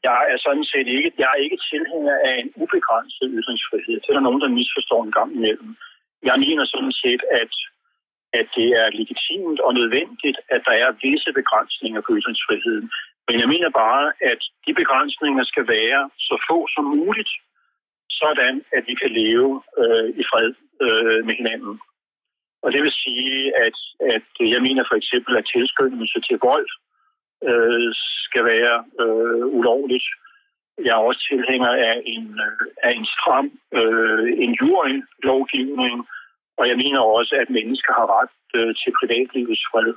Jeg 0.08 0.20
er 0.32 0.38
sådan 0.46 0.66
set 0.72 0.86
ikke, 0.96 1.10
jeg 1.18 1.28
er 1.34 1.40
ikke 1.44 1.58
tilhænger 1.70 2.16
af 2.28 2.34
en 2.42 2.50
ubegrænset 2.62 3.28
ytringsfrihed. 3.38 3.96
Det 4.02 4.08
er 4.10 4.16
der 4.18 4.26
nogen, 4.28 4.40
der 4.44 4.56
misforstår 4.58 5.00
en 5.04 5.12
gang 5.18 5.30
imellem. 5.38 5.70
Jeg 6.28 6.36
mener 6.44 6.64
sådan 6.64 6.94
set, 7.02 7.22
at 7.42 7.52
at 8.32 8.46
det 8.56 8.68
er 8.82 8.96
legitimt 9.00 9.60
og 9.60 9.74
nødvendigt, 9.74 10.38
at 10.54 10.60
der 10.66 10.74
er 10.84 10.98
visse 11.02 11.32
begrænsninger 11.32 12.00
på 12.00 12.10
ytringsfriheden. 12.18 12.90
Men 13.28 13.40
jeg 13.40 13.48
mener 13.48 13.70
bare, 13.70 14.12
at 14.32 14.40
de 14.66 14.72
begrænsninger 14.74 15.44
skal 15.44 15.68
være 15.68 16.10
så 16.18 16.34
få 16.48 16.58
som 16.74 16.84
muligt, 16.84 17.32
sådan 18.10 18.54
at 18.76 18.82
vi 18.86 18.94
kan 18.94 19.10
leve 19.22 19.62
øh, 19.80 20.08
i 20.20 20.22
fred 20.30 20.52
øh, 20.84 21.26
med 21.26 21.34
hinanden. 21.34 21.80
Og 22.62 22.72
det 22.72 22.82
vil 22.82 22.92
sige, 22.92 23.56
at, 23.66 23.76
at 24.14 24.28
jeg 24.54 24.62
mener 24.62 24.84
for 24.88 24.96
eksempel, 25.00 25.36
at 25.36 25.50
tilskyndelse 25.54 26.20
til 26.20 26.38
vold 26.48 26.68
øh, 27.48 27.90
skal 28.26 28.44
være 28.44 28.76
øh, 29.02 29.46
ulovligt. 29.58 30.06
Jeg 30.84 30.90
er 30.90 31.06
også 31.08 31.22
tilhænger 31.30 31.72
af 31.90 32.02
en, 32.04 32.26
øh, 32.46 32.66
af 32.82 32.92
en 32.98 33.06
stram 33.14 33.46
øh, 33.80 34.28
injurielovgivning, 34.46 35.04
lovgivning, 35.22 35.96
og 36.58 36.68
jeg 36.68 36.76
mener 36.76 37.00
også, 37.00 37.34
at 37.42 37.50
mennesker 37.50 37.92
har 37.98 38.06
ret 38.18 38.34
øh, 38.58 38.74
til 38.80 38.90
privatlivets 39.00 39.64
fred 39.70 39.92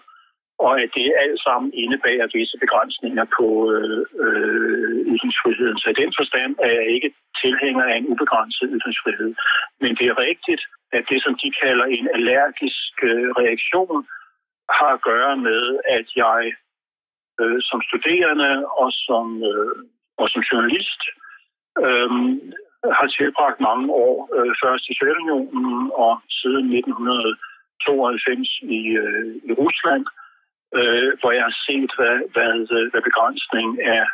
og 0.65 0.73
at 0.81 0.89
det 0.95 1.21
alt 1.23 1.39
sammen 1.47 1.69
indebærer 1.73 2.33
visse 2.33 2.57
begrænsninger 2.63 3.25
på 3.37 3.47
øh, 3.75 4.01
øh, 4.23 4.97
ytringsfriheden. 5.13 5.77
Så 5.77 5.87
i 5.89 5.99
den 6.01 6.11
forstand 6.19 6.51
er 6.65 6.71
jeg 6.79 6.87
ikke 6.95 7.09
tilhænger 7.43 7.83
af 7.91 7.95
en 7.97 8.07
ubegrænset 8.13 8.69
ytringsfrihed. 8.75 9.31
Men 9.81 9.91
det 9.99 10.05
er 10.07 10.17
rigtigt, 10.29 10.63
at 10.97 11.03
det, 11.09 11.19
som 11.23 11.33
de 11.43 11.49
kalder 11.63 11.85
en 11.85 12.07
allergisk 12.17 12.93
øh, 13.03 13.29
reaktion, 13.41 14.07
har 14.77 14.91
at 14.93 15.01
gøre 15.01 15.37
med, 15.37 15.63
at 15.97 16.07
jeg 16.15 16.41
øh, 17.41 17.59
som 17.69 17.79
studerende 17.89 18.51
og 18.81 18.89
som, 19.05 19.25
øh, 19.51 19.77
og 20.21 20.29
som 20.29 20.41
journalist 20.49 21.01
øh, 21.85 22.11
har 22.99 23.07
tilbragt 23.07 23.59
mange 23.59 23.87
år, 24.05 24.15
øh, 24.35 24.53
først 24.63 24.89
i 24.89 24.93
Sovjetunionen 24.95 25.91
og 26.05 26.13
siden 26.39 26.65
1992 26.73 28.49
i, 28.77 28.81
øh, 29.03 29.35
i 29.49 29.51
Rusland, 29.61 30.05
øh, 30.77 31.09
hvor 31.19 31.31
jeg 31.37 31.43
har 31.49 31.55
set, 31.67 31.91
hvad, 31.97 32.17
hvad, 32.33 32.53
hvad 32.91 33.01
begrænsning 33.09 33.69
af 33.97 34.05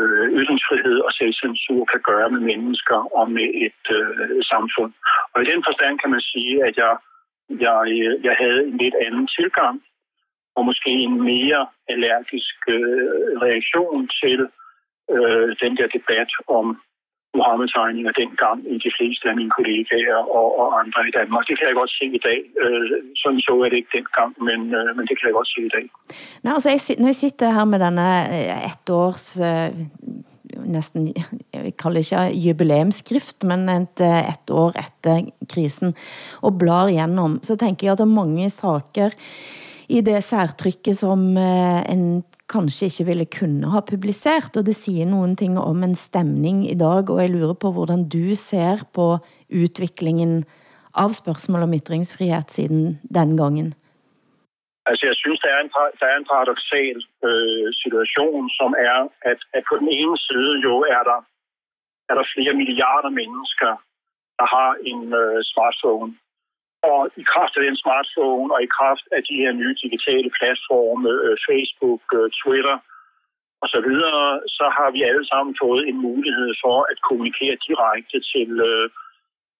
øh, 0.00 0.26
ytringsfrihed 0.38 0.98
og 1.06 1.12
selvcensur 1.12 1.84
kan 1.92 2.00
gøre 2.10 2.30
med 2.30 2.40
mennesker 2.40 2.98
og 3.18 3.30
med 3.30 3.48
et 3.66 3.84
øh, 3.98 4.44
samfund. 4.52 4.92
Og 5.32 5.38
i 5.42 5.50
den 5.52 5.60
forstand 5.66 5.98
kan 5.98 6.10
man 6.10 6.20
sige, 6.32 6.54
at 6.66 6.74
jeg, 6.76 6.94
jeg, 7.66 7.78
jeg 8.26 8.34
havde 8.42 8.60
en 8.68 8.76
lidt 8.76 8.96
anden 9.06 9.26
tilgang 9.38 9.76
og 10.56 10.64
måske 10.64 10.90
en 10.90 11.22
mere 11.22 11.66
allergisk 11.88 12.56
øh, 12.68 13.30
reaktion 13.46 14.08
til 14.22 14.40
øh, 15.14 15.48
den 15.62 15.76
der 15.76 15.86
debat 15.96 16.30
om 16.48 16.66
Mohammed-tegninger 17.38 18.12
dengang 18.22 18.58
i 18.74 18.76
de 18.86 18.90
fleste 18.96 19.24
af 19.30 19.36
mine 19.40 19.52
kollegaer 19.56 20.20
og, 20.38 20.48
og 20.60 20.66
andre 20.80 21.00
i 21.10 21.12
Danmark. 21.18 21.44
Det 21.48 21.54
kan 21.58 21.68
jeg 21.68 21.76
godt 21.80 21.92
se 21.98 22.06
i 22.18 22.22
dag. 22.28 22.40
Øh, 22.62 22.86
sådan 23.22 23.40
så 23.46 23.54
jeg 23.62 23.70
det 23.70 23.78
ikke 23.80 23.94
dengang, 23.98 24.32
men, 24.48 24.60
øh, 24.78 24.88
men 24.96 25.04
det 25.08 25.14
kan 25.16 25.26
jeg 25.28 25.36
godt 25.40 25.50
se 25.54 25.60
i 25.70 25.72
dag. 25.76 25.86
Nej, 26.44 26.52
altså, 26.56 26.68
jeg, 26.74 26.80
når 27.00 27.08
jeg 27.12 27.20
sitter 27.24 27.56
her 27.56 27.66
med 27.72 27.78
denne 27.86 28.08
øh, 28.34 28.68
et 28.68 28.74
ett 28.84 28.88
års 29.02 29.26
øh, 29.48 29.66
eh, 29.66 30.64
næsten, 30.76 31.00
jeg 31.54 31.76
kalder 31.82 32.00
ikke 32.02 32.40
jubileumsskrift, 32.46 33.38
men 33.50 33.60
et, 33.68 33.98
øh, 34.10 34.20
et 34.34 34.48
år 34.60 34.70
efter 34.84 35.14
krisen, 35.52 35.94
og 36.46 36.58
blar 36.58 36.86
igennem, 36.94 37.42
så 37.42 37.56
tænker 37.56 37.86
jeg, 37.86 37.92
at 37.92 37.98
der 37.98 38.04
er 38.04 38.18
mange 38.22 38.50
saker 38.50 39.10
i 39.88 40.00
det 40.00 40.22
særtrykket, 40.24 40.96
som 40.96 41.36
en 41.94 42.24
kanskje 42.48 42.90
ikke 42.90 43.06
ville 43.08 43.26
kunne 43.38 43.70
ha 43.72 43.80
publisert, 43.80 44.56
og 44.56 44.66
det 44.66 44.76
siger 44.76 45.06
nogen 45.06 45.36
ting 45.36 45.58
om 45.58 45.82
en 45.82 45.94
stemning 45.94 46.70
i 46.70 46.74
dag, 46.74 47.10
og 47.10 47.20
jeg 47.22 47.30
lurer 47.30 47.54
på, 47.54 47.72
hvordan 47.72 48.08
du 48.08 48.34
ser 48.36 48.84
på 48.94 49.18
udviklingen 49.48 50.44
av 50.94 51.12
spørgsmål 51.12 51.62
om 51.66 51.74
ytringsfrihed 51.74 52.48
siden 52.48 53.00
den 53.14 53.36
gangen. 53.36 53.74
Altså, 54.86 55.06
jeg 55.06 55.16
synes, 55.22 55.40
der 55.40 55.50
er 55.56 55.60
en, 55.60 55.70
der 56.00 56.06
er 56.06 56.16
en 56.16 56.30
paradoxal 56.32 56.96
øh, 57.28 57.68
situation, 57.82 58.50
som 58.58 58.70
er, 58.90 58.98
at, 59.30 59.40
at 59.56 59.62
på 59.70 59.74
den 59.80 59.88
ene 59.88 60.16
side 60.28 60.52
jo 60.66 60.74
er 60.96 61.02
der, 61.10 61.20
er 62.10 62.14
der 62.18 62.30
flere 62.34 62.54
milliarder 62.60 63.12
mennesker, 63.20 63.70
der 64.38 64.46
har 64.56 64.70
en 64.90 65.02
øh, 65.22 65.40
smartphone. 65.52 66.10
Og 66.88 66.98
i 67.22 67.24
kraft 67.32 67.54
af 67.56 67.62
den 67.68 67.76
smartphone 67.82 68.54
og 68.54 68.60
i 68.62 68.74
kraft 68.78 69.06
af 69.16 69.22
de 69.28 69.34
her 69.42 69.52
nye 69.60 69.74
digitale 69.84 70.30
platforme, 70.38 71.10
øh, 71.24 71.36
Facebook, 71.48 72.02
øh, 72.18 72.28
Twitter 72.40 72.76
og 73.62 73.68
så 73.74 73.80
videre, 73.88 74.24
så 74.58 74.66
har 74.76 74.90
vi 74.94 75.00
alle 75.02 75.26
sammen 75.32 75.52
fået 75.62 75.82
en 75.90 75.98
mulighed 76.08 76.50
for 76.64 76.78
at 76.92 76.98
kommunikere 77.08 77.56
direkte 77.68 78.18
til, 78.32 78.50
øh, 78.68 78.86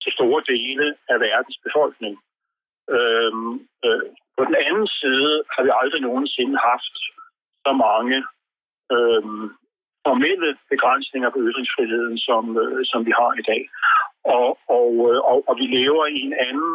til 0.02 0.10
store 0.16 0.40
dele 0.52 0.86
af 1.12 1.16
verdens 1.28 1.58
befolkning. 1.66 2.14
Øhm, 2.96 3.52
øh, 3.86 4.06
på 4.36 4.42
den 4.48 4.56
anden 4.66 4.88
side 5.00 5.32
har 5.54 5.62
vi 5.66 5.70
aldrig 5.80 6.00
nogensinde 6.00 6.56
haft 6.70 6.94
så 7.66 7.72
mange 7.86 8.16
øhm, 8.94 9.46
formelle 10.06 10.50
begrænsninger 10.72 11.30
på 11.30 11.38
ytringsfriheden, 11.48 12.18
som, 12.18 12.44
øh, 12.62 12.80
som 12.90 13.00
vi 13.06 13.12
har 13.20 13.32
i 13.40 13.44
dag. 13.50 13.62
Og, 14.36 14.48
og, 14.76 14.88
og, 15.30 15.38
og 15.48 15.54
vi 15.60 15.66
lever 15.78 16.06
i 16.06 16.20
en 16.28 16.34
anden 16.48 16.72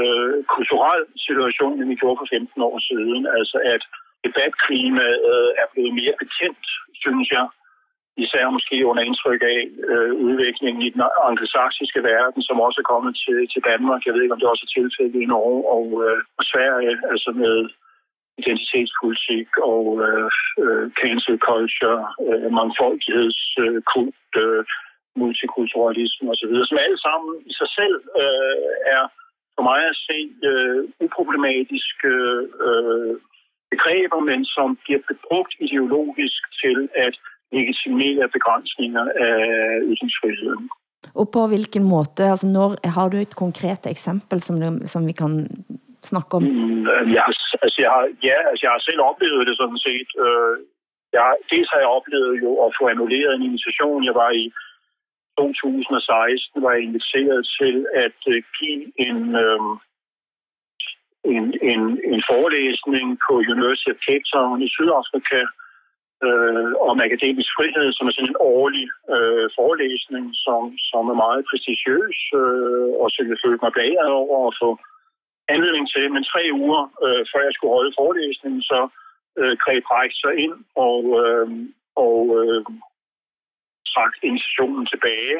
øh, 0.00 0.34
kulturel 0.54 1.02
situation, 1.26 1.76
end 1.80 1.88
vi 1.92 2.00
gjorde 2.00 2.20
for 2.20 2.28
15 2.30 2.62
år 2.68 2.78
siden. 2.90 3.20
Altså 3.38 3.58
at 3.74 3.82
debatklimaet 4.26 5.18
øh, 5.32 5.50
er 5.62 5.66
blevet 5.72 5.92
mere 6.00 6.14
bekendt, 6.22 6.66
synes 7.04 7.28
jeg. 7.36 7.46
Især 8.24 8.44
måske 8.56 8.86
under 8.90 9.02
indtryk 9.08 9.42
af 9.54 9.60
øh, 9.90 10.12
udviklingen 10.26 10.82
i 10.82 10.90
den 10.94 11.02
anglosaksiske 11.28 12.00
verden, 12.12 12.42
som 12.48 12.60
også 12.66 12.78
er 12.80 12.90
kommet 12.92 13.12
til, 13.24 13.38
til 13.52 13.62
Danmark. 13.70 14.00
Jeg 14.06 14.14
ved 14.14 14.22
ikke, 14.22 14.34
om 14.34 14.40
det 14.40 14.52
også 14.52 14.66
er 14.66 14.74
tilfældet 14.78 15.20
i 15.22 15.30
Norge 15.34 15.60
og, 15.76 15.86
øh, 16.04 16.18
og 16.38 16.44
Sverige, 16.52 16.94
altså 17.12 17.30
med 17.42 17.56
identitetspolitik 18.40 19.48
og 19.72 19.84
øh, 20.04 20.30
øh, 20.62 20.86
cancel 21.00 21.36
culture, 21.48 22.00
øh, 22.26 22.48
mangfoldighedskult, 22.58 24.30
øh, 24.44 24.62
multikulturalisme 25.22 26.26
osv., 26.32 26.54
som 26.68 26.78
alle 26.84 27.00
sammen 27.06 27.32
i 27.50 27.52
sig 27.60 27.68
selv 27.78 27.96
øh, 28.22 28.66
er 28.96 29.02
for 29.56 29.62
mig 29.70 29.80
at 29.92 29.98
se 30.08 30.18
øh, 30.48 30.80
uproblematiske 31.04 32.12
øh, 32.66 33.14
begreber, 33.72 34.20
men 34.30 34.40
som 34.56 34.68
bliver 34.84 35.00
brugt 35.28 35.52
ideologisk 35.66 36.40
til 36.62 36.78
at 37.06 37.14
legitimere 37.56 38.24
begrænsninger 38.36 39.04
af 39.28 39.38
ytringsfriheden. 39.92 40.64
Og 41.18 41.26
på 41.34 41.40
hvilken 41.50 41.84
måde? 41.92 42.30
Altså, 42.32 42.46
når, 42.56 42.68
har 42.96 43.06
du 43.08 43.16
et 43.16 43.34
konkret 43.44 43.82
eksempel, 43.94 44.38
som, 44.40 44.56
som 44.92 45.06
vi 45.08 45.12
kan 45.12 45.32
snakke 46.10 46.32
om? 46.36 46.42
Mm, 46.42 46.84
jeg, 47.16 47.24
altså, 47.64 47.78
jeg 47.84 47.90
har, 47.96 48.04
ja, 48.28 48.36
altså, 48.50 48.62
jeg 48.66 48.72
har 48.74 48.82
selv 48.88 49.00
oplevet 49.10 49.46
det 49.48 49.56
sådan 49.56 49.82
set. 49.86 50.08
Øh, 50.24 50.54
jeg, 51.16 51.24
dels 51.52 51.68
har 51.72 51.80
jeg 51.84 51.90
oplevet 51.98 52.34
jo 52.44 52.50
at 52.64 52.74
få 52.78 52.82
annulleret 52.92 53.32
en 53.34 53.48
invitation. 53.50 54.04
Jeg 54.08 54.14
var 54.22 54.30
i 54.42 54.44
2016 55.38 56.62
var 56.62 56.72
jeg 56.72 56.82
inviteret 56.82 57.40
til 57.58 57.76
at 58.04 58.18
øh, 58.32 58.42
give 58.58 58.82
en, 59.06 59.18
øh, 59.44 59.60
en, 61.34 61.44
en, 61.72 61.82
en 62.12 62.22
forelæsning 62.32 63.06
på 63.26 63.32
University 63.54 63.90
of 63.94 64.02
Cape 64.06 64.26
Town 64.34 64.62
i 64.66 64.68
Sydafrika 64.74 65.42
øh, 66.26 66.70
om 66.88 66.96
akademisk 67.06 67.50
frihed, 67.56 67.86
som 67.92 68.06
er 68.06 68.12
sådan 68.14 68.32
en 68.32 68.42
årlig 68.56 68.86
øh, 69.14 69.46
forelæsning, 69.58 70.24
som, 70.44 70.62
som 70.90 71.02
er 71.12 71.18
meget 71.24 71.42
prestigiøs, 71.50 72.18
øh, 72.40 72.90
og 73.02 73.06
så 73.12 73.18
jeg 73.30 73.42
følte 73.44 73.64
mig 73.64 73.72
blæret 73.76 74.12
over 74.22 74.38
at 74.48 74.58
få 74.62 74.70
anledning 75.54 75.86
til. 75.94 76.04
Men 76.14 76.24
tre 76.32 76.42
uger 76.62 76.82
øh, 77.04 77.22
før 77.30 77.42
jeg 77.48 77.54
skulle 77.54 77.76
holde 77.78 77.98
forelæsningen, 78.00 78.62
så 78.72 78.80
øh, 79.40 79.54
greb 79.64 79.84
Reich 79.92 80.16
så 80.24 80.30
ind 80.44 80.56
og, 80.88 81.00
øh, 81.22 81.48
og 82.04 82.18
øh, 82.38 82.64
trak 83.92 84.12
invitationen 84.28 84.84
tilbage. 84.92 85.38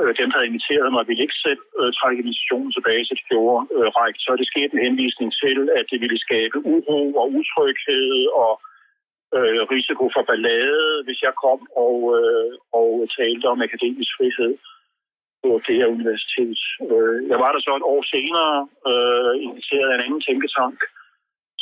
Øh, 0.00 0.10
dem, 0.18 0.28
der 0.28 0.36
havde 0.36 0.50
inviteret 0.52 0.88
mig, 0.92 1.08
ville 1.08 1.24
ikke 1.26 1.42
selv 1.46 1.62
øh, 1.80 1.90
trække 1.98 2.22
invitationen 2.22 2.70
tilbage, 2.72 3.04
så 3.04 3.12
det 3.18 3.26
gjorde 3.32 3.60
øh, 3.76 3.88
række. 3.98 4.18
Så 4.24 4.30
det 4.40 4.46
skete 4.52 4.72
en 4.74 4.84
henvisning 4.86 5.30
til, 5.42 5.58
at 5.78 5.84
det 5.90 5.98
ville 6.04 6.18
skabe 6.26 6.56
uro 6.74 7.00
og 7.20 7.26
utryghed 7.38 8.08
og 8.44 8.52
øh, 9.36 9.62
risiko 9.74 10.04
for 10.14 10.22
ballade, 10.30 11.02
hvis 11.04 11.20
jeg 11.26 11.34
kom 11.44 11.60
og, 11.86 11.96
øh, 12.18 12.52
og 12.80 12.90
talte 13.18 13.46
om 13.52 13.62
akademisk 13.66 14.12
frihed 14.18 14.54
på 15.42 15.50
det 15.66 15.74
her 15.80 15.88
universitet. 15.96 16.60
Øh, 16.92 17.18
jeg 17.30 17.38
var 17.42 17.50
der 17.52 17.60
så 17.60 17.72
et 17.76 17.90
år 17.94 18.02
senere, 18.14 18.54
øh, 18.90 19.32
inviteret 19.46 19.88
af 19.90 19.94
en 19.94 20.04
anden 20.06 20.22
tænketank, 20.26 20.78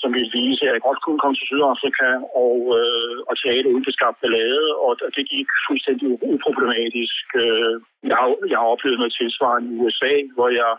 som 0.00 0.10
ville 0.16 0.32
vise, 0.40 0.62
at 0.64 0.72
jeg 0.74 0.86
godt 0.88 1.00
kunne 1.02 1.20
komme 1.20 1.36
til 1.36 1.48
Sydafrika 1.48 2.10
og, 2.44 2.56
øh, 2.78 3.16
og 3.28 3.34
tale 3.44 3.68
uden 3.72 3.84
beskabt 3.88 4.20
ballade, 4.20 4.68
og 4.84 4.90
det 5.16 5.24
gik 5.34 5.48
fuldstændig 5.68 6.06
uproblematisk. 6.32 7.26
Øh, 7.44 7.74
jeg, 8.10 8.16
har, 8.20 8.28
jeg 8.52 8.58
har 8.60 8.68
oplevet 8.74 8.98
noget 8.98 9.16
tilsvarende 9.20 9.68
i 9.70 9.78
USA, 9.84 10.14
hvor 10.36 10.48
jeg, 10.60 10.72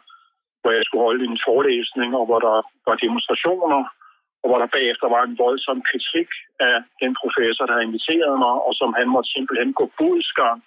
hvor 0.62 0.72
jeg 0.78 0.84
skulle 0.86 1.08
holde 1.10 1.26
en 1.26 1.40
forelæsning, 1.48 2.10
og 2.20 2.26
hvor 2.28 2.40
der 2.48 2.56
var 2.88 2.96
demonstrationer, 3.06 3.82
og 4.42 4.48
hvor 4.50 4.60
der 4.60 4.76
bagefter 4.76 5.08
var 5.16 5.24
en 5.24 5.38
voldsom 5.46 5.80
kritik 5.90 6.30
af 6.68 6.78
den 7.02 7.12
professor, 7.22 7.66
der 7.66 7.74
havde 7.74 7.90
inviteret 7.92 8.36
mig, 8.46 8.56
og 8.68 8.74
som 8.80 8.90
han 9.00 9.08
måtte 9.16 9.30
simpelthen 9.36 9.72
gå 9.80 9.86
budskab 10.00 10.60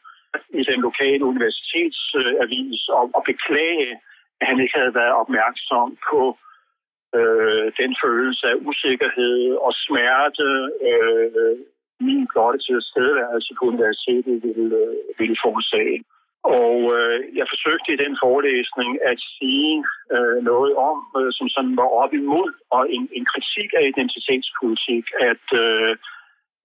i 0.61 0.63
den 0.71 0.81
lokale 0.89 1.25
universitetsavis 1.33 2.81
øh, 2.89 2.97
og, 2.99 3.05
og 3.17 3.23
beklage, 3.31 3.91
at 4.41 4.47
han 4.51 4.61
ikke 4.61 4.79
havde 4.79 4.95
været 5.01 5.15
opmærksom 5.23 5.87
på 6.11 6.21
øh, 7.19 7.67
den 7.81 7.93
følelse 8.05 8.45
af 8.53 8.57
usikkerhed 8.69 9.37
og 9.67 9.73
smerte 9.87 10.49
øh, 10.91 11.57
min 12.07 12.23
blotte 12.33 12.59
tilstedeværelse 12.69 13.51
på 13.59 13.63
universitetet 13.73 14.37
ville, 14.45 14.77
øh, 14.77 14.97
ville 15.19 15.37
forårsage. 15.45 15.99
Og 16.61 16.77
øh, 16.97 17.19
jeg 17.39 17.47
forsøgte 17.53 17.89
i 17.93 18.03
den 18.05 18.15
forelæsning 18.25 18.91
at 19.11 19.19
sige 19.37 19.75
øh, 20.15 20.39
noget 20.51 20.73
om, 20.91 20.99
øh, 21.19 21.31
som 21.39 21.49
sådan 21.55 21.77
var 21.83 21.91
op 22.03 22.13
imod, 22.23 22.51
og 22.77 22.83
en, 22.97 23.05
en 23.19 23.25
kritik 23.33 23.71
af 23.79 23.85
identitetspolitik, 23.93 25.05
at, 25.31 25.47
øh, 25.65 25.93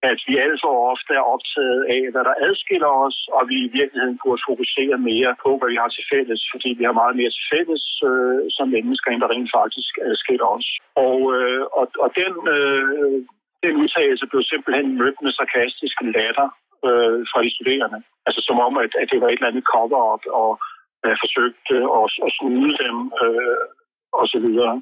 at 0.03 0.19
vi 0.27 0.33
alt 0.37 0.59
for 0.63 0.73
ofte 0.93 1.11
er 1.13 1.29
optaget 1.35 1.81
af, 1.95 2.01
hvad 2.11 2.23
der 2.29 2.35
adskiller 2.47 2.91
os, 3.05 3.17
og 3.37 3.43
vi 3.51 3.57
i 3.65 3.73
virkeligheden 3.79 4.19
burde 4.23 4.41
fokusere 4.49 4.97
mere 5.09 5.31
på, 5.43 5.49
hvad 5.57 5.69
vi 5.69 5.77
har 5.83 5.91
til 5.93 6.05
fælles, 6.13 6.41
fordi 6.53 6.69
vi 6.79 6.83
har 6.83 6.95
meget 7.01 7.15
mere 7.19 7.31
til 7.33 7.45
fælles 7.53 7.83
øh, 8.09 8.41
som 8.57 8.67
mennesker, 8.75 9.09
end 9.11 9.21
der 9.21 9.33
rent 9.33 9.51
faktisk 9.59 9.93
adskiller 10.09 10.47
os. 10.57 10.67
Og, 11.07 11.19
øh, 11.35 11.63
og, 11.79 11.85
og 12.03 12.09
den, 12.21 12.33
øh, 12.55 13.17
den 13.63 13.73
udtalelse 13.81 14.25
blev 14.31 14.43
simpelthen 14.43 14.87
mødt 15.01 15.17
med 15.21 15.31
sarkastisk 15.31 15.97
latter 16.15 16.47
øh, 16.87 17.19
fra 17.31 17.39
de 17.45 17.55
studerende. 17.55 17.99
Altså 18.27 18.41
som 18.47 18.57
om, 18.67 18.73
at, 18.83 18.91
at 19.01 19.07
det 19.11 19.21
var 19.21 19.29
et 19.29 19.39
eller 19.39 19.51
andet 19.51 19.69
cover-up, 19.73 20.23
og 20.41 20.51
øh, 21.05 21.15
forsøgte 21.23 21.75
at, 21.99 22.07
at 22.25 22.31
snude 22.37 22.73
dem, 22.83 22.97
øh, 23.23 23.63
og 24.19 24.25
så 24.33 24.39
videre. 24.45 24.75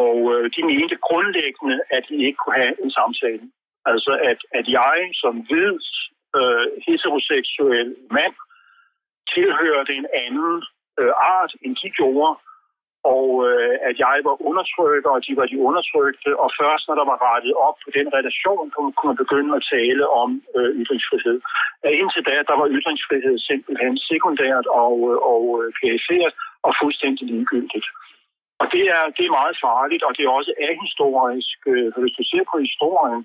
Og 0.00 0.14
øh, 0.32 0.44
de 0.56 0.62
mente 0.70 0.96
grundlæggende, 1.08 1.78
at 1.96 2.04
vi 2.10 2.16
ikke 2.26 2.40
kunne 2.42 2.60
have 2.62 2.74
en 2.84 2.90
samtale. 2.90 3.44
Altså 3.90 4.12
at, 4.30 4.40
at 4.58 4.66
jeg 4.78 4.98
som 5.22 5.34
hvid 5.48 5.78
øh, 6.38 6.66
heteroseksuel 6.86 7.88
mand 8.16 8.34
tilhørte 9.34 9.92
en 10.00 10.06
anden 10.24 10.56
øh, 11.00 11.12
art, 11.34 11.52
end 11.64 11.76
de 11.82 11.90
gjorde, 11.98 12.32
og 13.14 13.28
øh, 13.48 13.74
at 13.88 13.96
jeg 14.04 14.16
var 14.28 14.36
undertrykt, 14.48 15.06
og 15.12 15.16
de 15.26 15.32
var 15.40 15.46
de 15.52 15.58
undertrykte, 15.68 16.30
og 16.42 16.48
først 16.60 16.84
når 16.88 16.96
der 17.00 17.06
var 17.12 17.18
rettet 17.28 17.54
op 17.66 17.76
på 17.84 17.90
den 17.98 18.08
relation, 18.18 18.70
kunne 18.70 19.10
man 19.10 19.22
begynde 19.22 19.56
at 19.58 19.66
tale 19.74 20.04
om 20.22 20.30
øh, 20.56 20.70
ytringsfrihed. 20.80 21.38
At 21.86 21.92
indtil 22.00 22.22
da, 22.28 22.36
der 22.50 22.56
var 22.60 22.68
ytringsfrihed 22.76 23.36
simpelthen 23.50 23.94
sekundært 24.10 24.66
og, 24.84 24.94
øh, 25.10 25.18
og 25.32 25.42
øh, 25.58 25.68
perifert 25.80 26.34
og 26.66 26.72
fuldstændig 26.80 27.24
ligegyldigt. 27.32 27.88
Og 28.60 28.66
det 28.74 28.84
er, 28.96 29.04
det 29.16 29.24
er 29.26 29.38
meget 29.40 29.56
farligt, 29.66 30.02
og 30.06 30.12
det 30.16 30.22
er 30.24 30.30
også 30.38 30.52
ahistorisk, 30.68 31.58
øh, 31.72 31.88
hvis 32.02 32.16
du 32.18 32.24
ser 32.30 32.44
på 32.50 32.56
historien, 32.66 33.22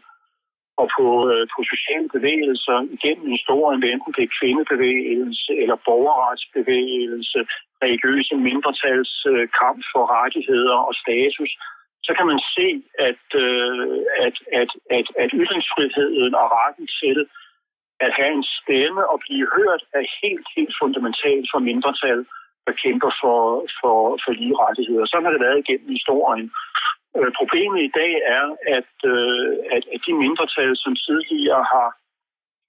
og 0.82 0.88
på, 0.98 1.08
øh, 1.32 1.44
på 1.54 1.60
sociale 1.74 2.08
bevægelser 2.16 2.78
igennem 2.98 3.28
historien, 3.38 3.84
enten 3.84 4.14
det 4.18 4.24
er 4.26 4.36
kvindebevægelse 4.40 5.52
eller 5.64 5.78
borgerretsbevægelse, 5.88 7.40
religiøse 7.84 8.36
mindretals 8.48 9.14
øh, 9.32 9.46
kamp 9.62 9.80
for 9.92 10.04
rettigheder 10.18 10.78
og 10.88 10.94
status, 11.04 11.52
så 12.08 12.12
kan 12.18 12.28
man 12.32 12.40
se, 12.56 12.68
at, 13.10 13.26
øh, 13.46 13.98
at, 14.26 14.36
at, 14.62 14.70
at, 14.98 15.08
at 15.24 15.30
ytringsfriheden 15.42 16.34
og 16.42 16.48
retten 16.60 16.88
til 17.02 17.18
at 18.06 18.12
have 18.20 18.34
en 18.40 18.46
stemme 18.60 19.02
og 19.12 19.18
blive 19.26 19.48
hørt 19.58 19.84
er 19.98 20.04
helt, 20.22 20.48
helt 20.56 20.76
fundamentalt 20.82 21.48
for 21.52 21.60
mindretal, 21.70 22.20
der 22.66 22.74
kæmper 22.84 23.12
for, 23.22 23.40
for, 23.80 23.98
for 24.24 24.32
lige 24.40 24.56
rettigheder. 24.66 25.06
Sådan 25.06 25.26
har 25.26 25.34
det 25.36 25.46
været 25.48 25.64
igennem 25.64 25.90
historien. 25.98 26.46
Øh, 27.18 27.32
problemet 27.40 27.80
i 27.84 27.92
dag 28.00 28.14
er, 28.38 28.46
at, 28.78 28.94
øh, 29.14 29.52
at, 29.76 29.84
at 29.94 30.00
de 30.08 30.14
mindretal, 30.24 30.72
som 30.84 30.94
tidligere 30.96 31.64
har 31.74 31.90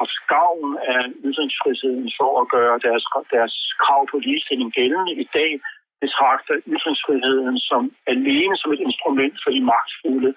haft 0.01 0.19
gavn 0.35 0.71
af 0.95 1.03
ytringsfriheden 1.29 2.11
for 2.19 2.31
at 2.41 2.47
gøre 2.57 2.77
deres, 2.87 3.05
deres 3.35 3.55
krav 3.83 4.03
på 4.11 4.17
ligestilling 4.19 4.73
gældende 4.73 5.13
i 5.25 5.27
dag, 5.39 5.61
betragter 6.05 6.55
ytringsfriheden 6.75 7.59
som 7.59 7.83
alene 8.07 8.57
som 8.57 8.73
et 8.73 8.83
instrument 8.89 9.37
for 9.43 9.51
de 9.51 9.61
magtfulde 9.73 10.31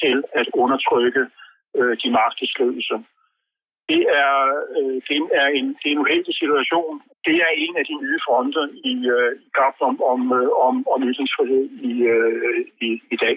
til 0.00 0.16
at 0.40 0.46
undertrykke 0.62 1.22
øh, 1.78 1.96
de 2.02 2.08
magtesløse. 2.10 2.96
Det 3.90 4.02
er, 4.24 4.34
øh, 4.78 4.96
det, 5.08 5.16
er 5.42 5.48
en, 5.58 5.66
det 5.80 5.86
er 5.88 5.94
en 5.96 6.04
uheldig 6.04 6.34
situation. 6.42 6.94
Det 7.26 7.36
er 7.46 7.52
en 7.64 7.74
af 7.80 7.84
de 7.90 7.96
nye 8.02 8.18
fronter 8.26 8.66
i, 8.90 8.94
øh, 9.16 9.32
i 9.46 9.48
kampen 9.58 9.84
om, 9.90 9.96
om, 10.12 10.20
øh, 10.38 10.48
om, 10.66 10.74
om 10.94 11.00
ytringsfrihed 11.10 11.64
i, 11.90 11.92
øh, 12.14 12.60
i, 12.86 12.88
i 13.14 13.16
dag. 13.24 13.36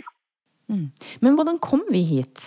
Mm. 0.69 0.87
Men 1.23 1.31
hvordan 1.35 1.57
kom 1.69 1.83
vi 1.95 2.01
hit? 2.13 2.37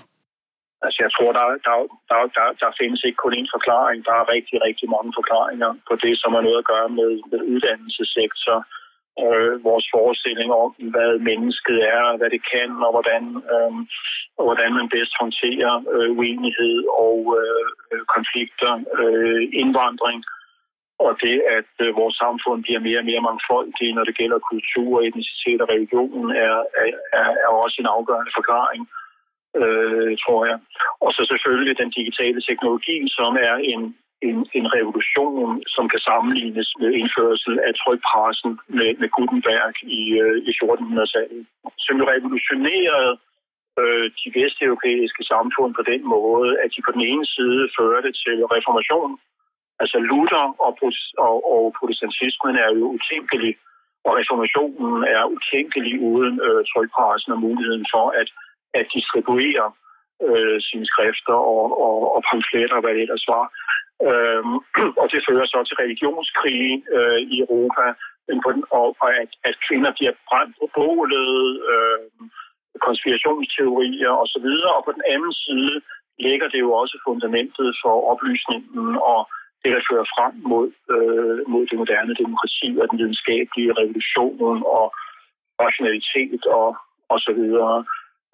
Altså 0.84 0.98
jeg 1.04 1.10
tror, 1.16 1.30
der, 1.38 1.46
der, 1.66 1.74
der, 2.10 2.18
der, 2.36 2.46
der 2.62 2.70
findes 2.80 3.00
ikke 3.04 3.22
kun 3.22 3.38
én 3.40 3.48
forklaring. 3.56 3.98
Der 4.08 4.14
er 4.20 4.32
rigtig, 4.36 4.56
rigtig 4.68 4.86
mange 4.94 5.12
forklaringer 5.18 5.70
på 5.88 5.94
det, 6.04 6.14
som 6.22 6.30
har 6.34 6.42
noget 6.46 6.62
at 6.62 6.70
gøre 6.72 6.88
med, 6.98 7.10
med 7.30 7.40
uddannelsessektor, 7.52 8.56
øh, 9.24 9.54
vores 9.68 9.86
forestilling 9.94 10.50
om, 10.64 10.70
hvad 10.94 11.12
mennesket 11.30 11.78
er, 11.96 12.16
hvad 12.18 12.30
det 12.34 12.42
kan, 12.54 12.70
og 12.86 12.90
hvordan, 12.96 13.24
øh, 13.52 13.72
og 14.38 14.44
hvordan 14.48 14.70
man 14.78 14.88
bedst 14.96 15.14
håndterer 15.22 15.74
øh, 15.94 16.10
uenighed 16.18 16.76
og 17.06 17.18
øh, 17.38 18.02
konflikter, 18.16 18.72
øh, 19.00 19.42
indvandring, 19.62 20.20
og 21.08 21.14
det, 21.24 21.36
at 21.58 21.72
øh, 21.84 21.96
vores 22.00 22.16
samfund 22.24 22.58
bliver 22.62 22.80
mere 22.86 23.00
og 23.02 23.08
mere 23.10 23.26
mangfoldigt, 23.28 23.94
når 23.94 24.04
det 24.08 24.18
gælder 24.20 24.48
kultur, 24.50 24.92
etnicitet 25.08 25.60
og 25.62 25.68
religion, 25.74 26.24
er, 26.46 26.56
er, 27.20 27.28
er 27.44 27.50
også 27.64 27.76
en 27.80 27.92
afgørende 27.96 28.32
forklaring 28.38 28.82
øh, 29.60 30.12
tror 30.24 30.40
jeg. 30.50 30.58
Og 31.04 31.10
så 31.12 31.22
selvfølgelig 31.32 31.78
den 31.78 31.90
digitale 31.98 32.40
teknologi, 32.48 32.98
som 33.18 33.32
er 33.48 33.54
en, 33.72 33.82
en, 34.28 34.36
en 34.58 34.66
revolution, 34.76 35.62
som 35.74 35.84
kan 35.92 36.00
sammenlignes 36.10 36.68
med 36.80 36.90
indførelsen 37.00 37.54
af 37.66 37.72
trykpressen 37.82 38.50
med, 38.78 38.90
med 39.00 39.08
Gutenberg 39.16 39.74
i, 40.00 40.02
øh, 40.22 40.36
i 40.48 40.50
1400-tallet, 40.60 41.46
som 41.84 41.94
jo 42.00 42.04
revolutionerede 42.14 43.12
øh, 43.80 44.06
de 44.20 44.28
vesteuropæiske 44.38 45.22
samfund 45.32 45.70
på 45.74 45.82
den 45.92 46.02
måde, 46.14 46.50
at 46.62 46.68
de 46.74 46.80
på 46.86 46.92
den 46.96 47.04
ene 47.10 47.26
side 47.36 47.62
førte 47.78 48.10
til 48.22 48.36
reformation. 48.54 49.12
Altså 49.82 49.98
Luther 50.10 50.44
og, 50.66 50.72
og, 51.26 51.36
og 51.54 51.62
protestantismen 51.78 52.54
er 52.64 52.70
jo 52.78 52.84
utænkelig, 52.96 53.52
og 54.06 54.12
reformationen 54.20 55.04
er 55.16 55.24
utænkelig 55.36 55.94
uden 56.10 56.34
øh, 56.46 56.60
trykpressen 56.70 57.32
og 57.32 57.40
muligheden 57.46 57.86
for 57.94 58.06
at 58.20 58.28
at 58.74 58.86
distribuere 58.96 59.66
øh, 60.26 60.58
sine 60.68 60.86
skrifter 60.92 61.38
og, 61.54 61.64
og, 61.86 61.96
og 62.14 62.20
pamfletter, 62.30 62.80
hvad 62.80 62.92
det 62.94 63.02
ellers 63.06 63.26
var. 63.34 63.46
Øhm, 64.08 64.56
og 65.00 65.06
det 65.12 65.20
fører 65.28 65.46
så 65.46 65.58
til 65.64 65.76
religionskrig 65.82 66.64
øh, 66.96 67.20
i 67.34 67.36
Europa, 67.44 67.84
men 68.28 68.36
på 68.44 68.50
den, 68.54 68.64
og, 68.78 68.86
og 69.02 69.08
at, 69.22 69.30
at 69.48 69.56
kvinder 69.66 69.92
bliver 69.98 70.14
brændt 70.28 70.54
på 70.60 70.66
bålet, 70.76 71.34
øh, 71.72 72.00
konspirationsteorier 72.86 74.12
osv., 74.22 74.48
og 74.76 74.80
på 74.86 74.92
den 74.96 75.04
anden 75.14 75.32
side 75.44 75.74
ligger 76.26 76.48
det 76.48 76.60
jo 76.66 76.70
også 76.82 76.96
fundamentet 77.06 77.68
for 77.82 77.94
oplysningen 78.12 78.88
og 79.12 79.20
det, 79.62 79.70
der 79.76 79.82
fører 79.90 80.06
frem 80.16 80.34
mod, 80.52 80.68
øh, 80.94 81.38
mod 81.52 81.62
det 81.66 81.78
moderne 81.82 82.14
demokrati 82.22 82.68
og 82.80 82.86
den 82.90 82.98
videnskabelige 82.98 83.76
revolution 83.80 84.62
og 84.78 84.86
rationalitet 85.64 86.42
og, 86.46 86.68
og 87.12 87.18
så 87.26 87.32
videre. 87.40 87.84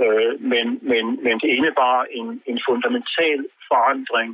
Øh, 0.04 0.32
men, 0.52 0.66
men, 0.90 1.04
men 1.24 1.34
det 1.42 1.48
indebar 1.56 1.98
en, 2.18 2.42
en 2.50 2.58
fundamental 2.68 3.40
forandring 3.68 4.30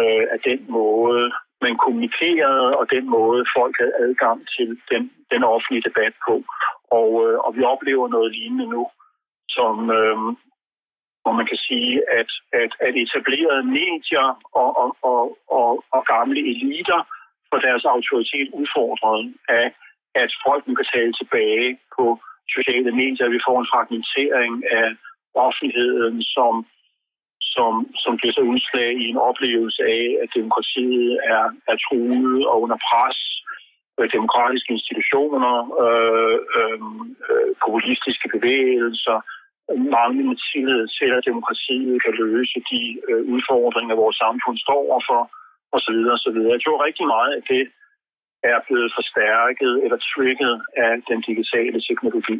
øh, 0.00 0.24
af 0.34 0.40
den 0.48 0.60
måde, 0.78 1.32
man 1.64 1.76
kommunikerede, 1.84 2.76
og 2.80 2.86
den 2.90 3.06
måde, 3.16 3.40
folk 3.56 3.74
havde 3.80 3.98
adgang 4.04 4.38
til 4.56 4.68
den, 4.90 5.02
den 5.32 5.42
offentlige 5.44 5.86
debat 5.88 6.14
på. 6.28 6.34
Og, 6.98 7.10
øh, 7.24 7.38
og 7.38 7.50
vi 7.56 7.62
oplever 7.62 8.08
noget 8.08 8.32
lignende 8.32 8.66
nu, 8.74 8.82
som, 9.48 9.90
øh, 9.90 10.18
hvor 11.22 11.32
man 11.38 11.46
kan 11.50 11.60
sige, 11.68 11.94
at, 12.20 12.30
at, 12.62 12.72
at 12.86 12.94
etablerede 13.04 13.64
medier 13.80 14.28
og, 14.60 14.70
og, 14.82 14.90
og, 15.10 15.22
og, 15.58 15.84
og 15.94 16.02
gamle 16.14 16.40
eliter 16.52 17.00
får 17.50 17.58
deres 17.58 17.84
autoritet 17.84 18.48
udfordret 18.60 19.34
af, 19.48 19.66
at 20.14 20.30
folk 20.46 20.62
nu 20.66 20.74
kan 20.74 20.88
tale 20.94 21.12
tilbage 21.20 21.78
på 21.96 22.04
sociale 22.56 22.92
medier. 23.02 23.28
Vi 23.28 23.40
får 23.46 23.56
en 23.60 23.70
fragmentering 23.72 24.54
af 24.80 24.88
offentligheden, 25.34 26.22
som, 26.22 26.66
som, 27.54 27.72
som 28.02 28.12
bliver 28.16 28.32
så 28.32 28.44
udslag 28.52 28.92
i 29.04 29.06
en 29.12 29.20
oplevelse 29.30 29.82
af, 29.82 30.06
at 30.22 30.28
demokratiet 30.38 31.12
er, 31.34 31.44
er 31.70 31.76
truet 31.86 32.46
og 32.50 32.56
under 32.62 32.78
pres 32.88 33.18
øh, 33.98 34.08
demokratiske 34.16 34.72
institutioner, 34.78 35.56
øh, 35.84 36.38
øh, 36.58 36.80
øh 37.28 37.48
populistiske 37.64 38.28
bevægelser, 38.34 39.18
manglende 39.96 40.36
tillid 40.50 40.82
til, 40.98 41.10
at 41.18 41.26
demokratiet 41.30 42.02
kan 42.04 42.14
løse 42.24 42.58
de 42.70 42.82
øh, 43.08 43.22
udfordringer, 43.34 44.02
vores 44.04 44.16
samfund 44.24 44.56
står 44.64 44.80
overfor, 44.88 45.22
osv. 45.76 45.98
osv. 46.16 46.38
Jeg 46.54 46.60
tror 46.62 46.86
rigtig 46.88 47.06
meget, 47.14 47.32
at 47.38 47.44
det 47.52 47.64
er 48.52 48.58
blevet 48.66 48.90
forstærket 48.98 49.72
eller 49.84 49.98
trigget 50.10 50.54
af 50.84 50.92
den 51.10 51.20
digitale 51.28 51.78
teknologi. 51.88 52.38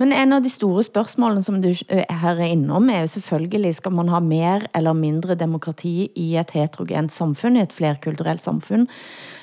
Men 0.00 0.12
en 0.12 0.32
av 0.36 0.44
de 0.44 0.50
store 0.52 0.82
spørgsmålene 0.86 1.44
som 1.44 1.58
du 1.62 1.70
eh, 1.70 2.04
her 2.22 2.38
er 2.38 2.52
innom 2.52 2.88
er 2.92 3.04
jo 3.04 3.12
selvfølgelig, 3.16 3.74
skal 3.78 3.94
man 3.98 4.10
ha 4.12 4.20
mer 4.24 4.66
eller 4.76 4.96
mindre 4.96 5.36
demokrati 5.38 6.10
i 6.16 6.28
et 6.40 6.54
heterogent 6.56 7.12
samfund, 7.14 7.58
i 7.58 7.64
et 7.66 7.74
flerkulturelt 7.74 8.44
samfund? 8.44 8.88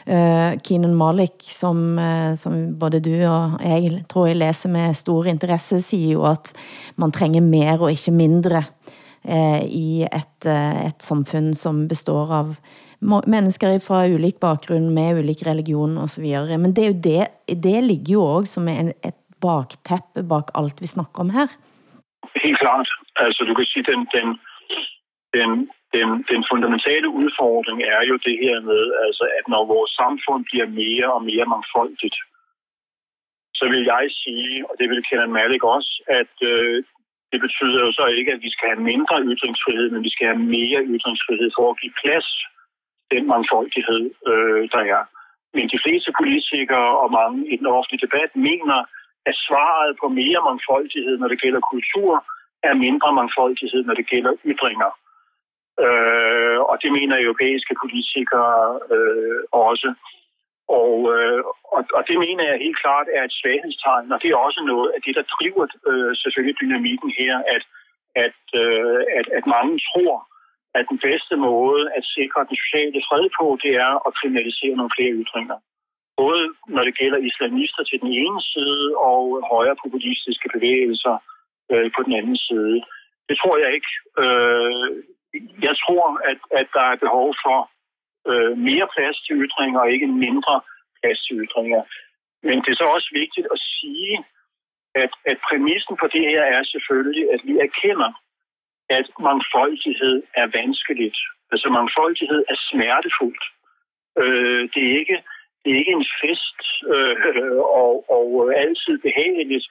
Uh, 0.06 0.14
eh, 0.16 0.60
Keenan 0.66 0.96
Malik, 0.98 1.40
som, 1.50 1.98
uh, 1.98 2.34
som 2.38 2.76
både 2.80 3.02
du 3.02 3.14
og 3.26 3.60
jeg 3.66 4.04
tror 4.12 4.30
jeg 4.30 4.42
læser 4.42 4.70
med 4.74 4.98
stor 4.98 5.30
interesse, 5.32 5.82
siger 5.82 6.20
jo 6.20 6.26
at 6.30 6.54
man 7.02 7.12
trænger 7.12 7.42
mer 7.42 7.82
og 7.82 7.92
ikke 7.92 8.14
mindre 8.14 8.64
eh, 9.24 9.62
i 9.66 10.06
et, 10.06 10.48
uh, 10.48 10.86
et 10.86 11.02
samfund 11.02 11.56
som 11.58 11.88
består 11.90 12.34
av 12.34 12.58
mennesker 13.06 13.80
fra 13.84 14.06
ulik 14.08 14.40
bakgrund 14.40 14.94
med 14.94 15.20
ulik 15.20 15.44
religion 15.46 15.98
og 15.98 16.10
så 16.10 16.22
videre. 16.22 16.58
Men 16.58 16.74
det, 16.74 16.84
er 16.84 16.88
jo 16.88 17.02
det, 17.04 17.28
det 17.64 17.84
ligger 17.84 18.14
jo 18.14 18.24
også 18.40 18.60
som 18.60 18.68
en, 18.72 18.94
et 19.04 19.18
bakteppe 19.42 20.22
bak 20.32 20.48
alt 20.60 20.78
vi 20.82 20.88
snakker 20.96 21.20
om 21.24 21.30
her. 21.38 21.48
Helt 22.46 22.60
klart. 22.60 22.90
Altså 23.16 23.42
du 23.50 23.54
kan 23.56 23.66
sige, 23.66 23.84
den, 23.92 24.00
den, 24.16 24.28
den, 25.36 25.50
den, 25.96 26.08
den 26.32 26.42
fundamentale 26.52 27.10
udfordring 27.22 27.80
er 27.96 28.02
jo 28.10 28.16
det 28.28 28.38
her 28.44 28.58
med, 28.70 28.84
altså, 29.06 29.26
at 29.40 29.46
når 29.54 29.72
vores 29.76 29.92
samfund 30.02 30.42
bliver 30.50 30.68
mere 30.82 31.08
og 31.16 31.22
mere 31.30 31.46
mangfoldigt, 31.54 32.18
så 33.60 33.66
vil 33.72 33.84
jeg 33.94 34.06
sige, 34.24 34.56
og 34.70 34.74
det 34.80 34.88
vil 34.90 35.06
Kenan 35.08 35.36
Malik 35.40 35.64
også, 35.64 35.94
at 36.20 36.34
øh, 36.52 36.84
det 37.32 37.40
betyder 37.46 37.80
jo 37.86 37.92
så 38.00 38.06
ikke, 38.18 38.32
at 38.36 38.42
vi 38.46 38.52
skal 38.56 38.68
have 38.72 38.84
mindre 38.92 39.16
ytringsfrihed, 39.32 39.88
men 39.92 40.04
vi 40.08 40.12
skal 40.14 40.28
have 40.32 40.44
mere 40.58 40.80
ytringsfrihed 40.96 41.50
for 41.58 41.66
at 41.70 41.80
give 41.82 41.96
plads 42.02 42.28
den 43.14 43.24
mangfoldighed, 43.34 44.04
øh, 44.32 44.62
der 44.74 44.84
er. 44.96 45.04
Men 45.56 45.66
de 45.74 45.80
fleste 45.86 46.12
politikere 46.22 46.90
og 47.04 47.10
mange 47.20 47.40
i 47.54 47.56
den 47.62 47.68
offentlige 47.78 48.06
debat 48.06 48.32
mener, 48.50 48.80
at 49.30 49.36
svaret 49.48 49.92
på 50.02 50.08
mere 50.22 50.42
mangfoldighed, 50.50 51.18
når 51.18 51.28
det 51.28 51.42
gælder 51.42 51.70
kultur, 51.74 52.12
er 52.64 52.74
mindre 52.74 53.10
mangfoldighed, 53.20 53.82
når 53.86 53.94
det 53.94 54.10
gælder 54.14 54.34
ytringer. 54.52 54.92
Øh, 55.86 56.60
og 56.72 56.76
det 56.84 56.92
mener 56.98 57.24
europæiske 57.26 57.76
politikere 57.84 58.80
øh, 58.96 59.42
også. 59.52 59.90
Og, 60.82 60.94
øh, 61.16 61.40
og, 61.76 61.82
og 61.98 62.02
det 62.08 62.18
mener 62.26 62.44
jeg 62.50 62.64
helt 62.66 62.80
klart 62.84 63.08
er 63.18 63.24
et 63.24 63.38
svaghedstegn, 63.40 64.12
og 64.12 64.22
det 64.22 64.30
er 64.30 64.46
også 64.48 64.62
noget 64.72 64.88
af 64.96 65.00
det, 65.06 65.14
der 65.16 65.32
driver 65.36 65.66
øh, 65.90 66.12
selvfølgelig 66.22 66.60
dynamikken 66.62 67.12
her, 67.20 67.34
at, 67.56 67.64
at, 68.26 68.42
øh, 68.64 69.00
at, 69.20 69.26
at 69.38 69.44
mange 69.56 69.76
tror, 69.90 70.16
at 70.78 70.86
den 70.92 71.00
bedste 71.08 71.36
måde 71.50 71.84
at 71.98 72.04
sikre 72.18 72.48
den 72.50 72.58
sociale 72.64 73.02
fred 73.08 73.26
på, 73.40 73.46
det 73.64 73.74
er 73.86 73.94
at 74.08 74.16
kriminalisere 74.20 74.76
nogle 74.78 74.96
flere 74.98 75.14
ytringer. 75.24 75.58
Både 76.18 76.44
når 76.68 76.84
det 76.84 76.98
gælder 76.98 77.18
islamister 77.18 77.84
til 77.84 78.02
den 78.02 78.12
ene 78.24 78.42
side 78.42 78.88
og 78.98 79.48
højre 79.52 79.76
populistiske 79.84 80.50
bevægelser 80.56 81.16
øh, 81.72 81.92
på 81.96 82.04
den 82.06 82.14
anden 82.20 82.38
side. 82.38 82.78
Det 83.30 83.36
tror 83.38 83.58
jeg 83.64 83.74
ikke. 83.78 83.92
Øh, 84.24 84.92
jeg 85.68 85.76
tror, 85.84 86.06
at, 86.32 86.40
at 86.60 86.68
der 86.74 86.86
er 86.92 87.04
behov 87.06 87.30
for 87.44 87.60
øh, 88.30 88.58
mere 88.58 88.88
plads 88.96 89.18
til 89.22 89.36
ytringer 89.46 89.80
og 89.80 89.92
ikke 89.92 90.08
mindre 90.08 90.56
plads 91.00 91.20
til 91.26 91.36
ytringer. 91.44 91.84
Men 92.44 92.56
det 92.64 92.70
er 92.72 92.82
så 92.82 92.88
også 92.96 93.10
vigtigt 93.22 93.48
at 93.56 93.60
sige, 93.80 94.16
at, 95.04 95.12
at 95.32 95.38
præmissen 95.48 95.96
for 96.00 96.08
det 96.08 96.22
her 96.32 96.42
er 96.58 96.64
selvfølgelig, 96.64 97.26
at 97.34 97.42
vi 97.44 97.54
erkender, 97.68 98.12
at 98.90 99.08
mangfoldighed 99.20 100.24
er 100.42 100.48
vanskeligt. 100.60 101.18
Altså 101.52 101.68
mangfoldighed 101.70 102.42
er 102.52 102.58
smertefuldt. 102.70 103.44
Øh, 104.22 104.62
det, 104.74 104.82
er 104.88 104.94
ikke, 105.02 105.18
det 105.66 105.74
er 105.74 105.78
ikke 105.82 105.98
en 106.02 106.10
fest 106.22 106.60
øh, 106.94 107.58
og, 107.82 108.06
og 108.18 108.54
altid 108.64 108.98
behageligt 109.08 109.66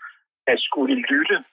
at 0.46 0.60
skulle 0.60 0.94
lytte 0.94 1.44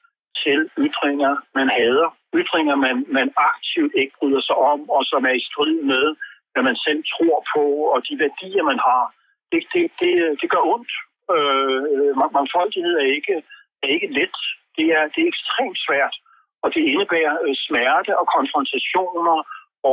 til 0.44 0.70
ytringer, 0.78 1.34
man 1.56 1.70
hader. 1.70 2.10
Ytringer, 2.36 2.76
man, 2.76 3.06
man 3.08 3.34
aktivt 3.50 3.94
ikke 4.02 4.14
bryder 4.20 4.42
sig 4.42 4.56
om, 4.56 4.90
og 4.90 5.06
som 5.06 5.26
er 5.26 5.36
i 5.40 5.48
strid 5.50 5.76
med, 5.92 6.16
hvad 6.54 6.64
man 6.64 6.76
selv 6.76 7.04
tror 7.14 7.38
på, 7.56 7.64
og 7.94 8.00
de 8.08 8.20
værdier, 8.20 8.64
man 8.64 8.80
har. 8.88 9.04
Det, 9.52 9.62
det, 9.74 9.92
det, 10.00 10.12
det 10.42 10.48
gør 10.54 10.64
ondt. 10.74 10.92
Øh, 11.36 12.12
mangfoldighed 12.38 12.96
er 12.98 13.10
ikke, 13.18 13.36
er 13.84 13.88
ikke 13.96 14.08
let. 14.20 14.38
Det 14.78 14.86
er, 14.98 15.04
det 15.14 15.20
er 15.24 15.32
ekstremt 15.34 15.80
svært, 15.88 16.16
og 16.64 16.74
det 16.74 16.82
indebærer 16.92 17.36
øh, 17.46 17.56
smerte 17.66 18.12
og 18.20 18.28
konfrontationer 18.38 19.38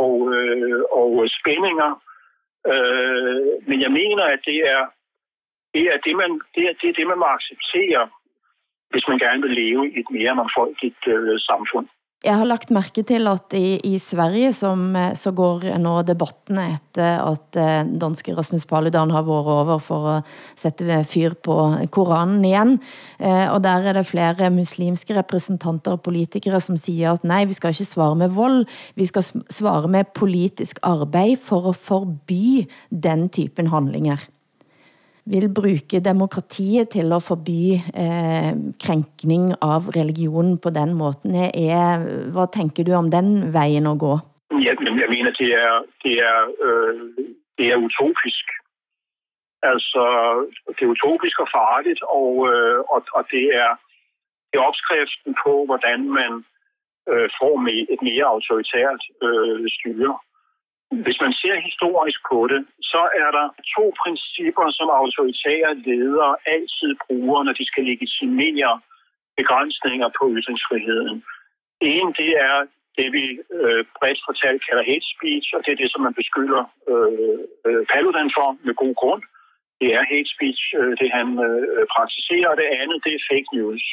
og, 0.01 0.13
øh, 0.35 0.83
og 1.01 1.11
spændinger. 1.39 1.91
Øh, 2.67 3.69
men 3.69 3.81
jeg 3.81 3.93
mener, 4.01 4.25
at 4.25 4.41
det 4.45 4.59
er 4.75 4.83
det, 5.75 5.85
er 5.95 5.99
det, 6.07 6.17
man, 6.17 6.31
det, 6.55 6.63
er, 6.69 6.75
det, 6.81 6.89
er 6.89 6.97
det, 6.99 7.07
man 7.07 7.19
må 7.19 7.27
acceptere, 7.39 8.09
hvis 8.91 9.09
man 9.09 9.19
gerne 9.19 9.43
vil 9.43 9.55
leve 9.63 9.83
i 9.93 10.01
et 10.01 10.11
mere 10.11 10.35
mangfoldigt 10.35 11.03
øh, 11.07 11.41
samfund. 11.51 11.87
Jeg 12.27 12.35
har 12.35 12.49
lagt 12.51 12.73
mærke 12.75 13.05
til, 13.07 13.29
at 13.31 13.55
i, 13.55 13.79
i 13.87 13.99
Sverige 14.03 14.51
som, 14.53 14.97
eh, 14.99 15.13
så 15.15 15.31
går 15.31 15.63
nå 15.79 15.93
debatten 16.03 16.59
efter, 16.59 17.21
at 17.23 17.59
eh, 17.63 17.93
danske 17.95 18.35
Rasmus 18.35 18.67
Paludan 18.67 19.13
har 19.15 19.23
været 19.23 19.53
over 19.55 19.79
for 19.79 20.09
at 20.17 20.25
sætte 20.59 21.05
fyr 21.07 21.37
på 21.39 21.55
Koranen 21.95 22.43
igen. 22.45 22.81
Eh, 23.23 23.47
og 23.53 23.63
der 23.63 23.71
er 23.79 23.95
det 23.95 24.07
flere 24.07 24.51
muslimske 24.51 25.15
repræsentanter 25.15 25.95
og 25.95 26.03
politikere, 26.03 26.59
som 26.61 26.77
siger, 26.77 27.13
at 27.13 27.23
nej, 27.23 27.45
vi 27.45 27.55
skal 27.55 27.71
ikke 27.71 27.85
svare 27.87 28.17
med 28.19 28.29
vold, 28.35 28.67
vi 28.99 29.07
skal 29.07 29.23
svare 29.51 29.87
med 29.89 30.11
politisk 30.15 30.83
arbejde 30.83 31.39
for 31.39 31.69
at 31.71 31.77
forby 31.77 32.67
den 32.91 33.29
typen 33.29 33.71
handlinger 33.71 34.19
vil 35.33 35.55
bruge 35.55 36.01
demokratiet 36.11 36.89
til 36.89 37.13
at 37.17 37.23
forby 37.29 37.63
eh, 38.03 38.53
krænkning 38.85 39.45
av 39.63 39.83
religion 39.99 40.59
på 40.65 40.71
den 40.79 40.91
måten. 41.03 41.35
Er, 41.35 41.87
hvad 42.33 42.49
tænker 42.57 42.83
du 42.85 42.93
om 42.93 43.11
den 43.11 43.53
vejen 43.53 43.87
at 43.93 43.99
gå? 44.07 44.15
Ja, 44.67 44.73
men 44.85 45.01
jeg 45.03 45.11
mener, 45.15 45.31
det 45.43 45.51
er, 45.67 45.75
det 46.05 46.15
er, 46.31 46.39
øh, 46.67 47.01
det 47.59 47.67
er 47.73 47.77
utopisk. 47.87 48.47
Altså, 49.63 50.03
det 50.75 50.83
er 50.85 50.95
utopisk 50.97 51.37
og 51.45 51.49
farligt, 51.59 52.01
og, 52.03 52.31
øh, 52.53 52.79
og, 52.95 53.01
og 53.19 53.23
det, 53.33 53.45
er, 53.63 53.71
det 54.49 54.55
er 54.59 54.69
opskriften 54.71 55.33
på, 55.45 55.53
hvordan 55.69 56.01
man 56.19 56.33
øh, 57.11 57.29
får 57.41 57.55
med 57.67 57.79
et 57.95 58.01
mere 58.09 58.27
autoritært 58.35 59.03
øh, 59.27 59.65
styre. 59.77 60.15
Hvis 60.91 61.21
man 61.21 61.33
ser 61.33 61.57
historisk 61.69 62.21
på 62.31 62.47
det, 62.53 62.61
så 62.83 63.03
er 63.23 63.31
der 63.39 63.47
to 63.77 63.85
principper, 64.03 64.67
som 64.71 64.89
autoritære 65.03 65.75
ledere 65.75 66.37
altid 66.47 66.91
bruger, 67.07 67.43
når 67.43 67.53
de 67.53 67.67
skal 67.67 67.85
legitimere 67.85 68.81
begrænsninger 69.37 70.09
på 70.19 70.25
ytringsfriheden. 70.39 71.25
En, 71.81 72.09
det 72.21 72.31
er 72.49 72.57
det, 72.99 73.09
vi 73.19 73.25
øh, 73.61 73.83
bredt 73.99 74.21
fortalt 74.29 74.61
kalder 74.67 74.85
hate 74.91 75.09
speech, 75.15 75.47
og 75.57 75.61
det 75.65 75.71
er 75.73 75.81
det, 75.83 75.91
som 75.93 76.03
man 76.07 76.15
beskylder 76.21 76.63
øh, 76.93 77.39
øh, 77.67 77.83
Paludan 77.93 78.31
for 78.37 78.49
med 78.67 78.75
god 78.83 78.95
grund. 79.01 79.23
Det 79.81 79.89
er 79.99 80.11
hate 80.13 80.31
speech, 80.35 80.63
øh, 80.79 80.93
det 81.01 81.09
han 81.19 81.29
øh, 81.47 81.85
praktiserer, 81.95 82.49
og 82.53 82.57
det 82.61 82.77
andet, 82.81 82.99
det 83.05 83.13
er 83.15 83.27
fake 83.31 83.51
news. 83.57 83.85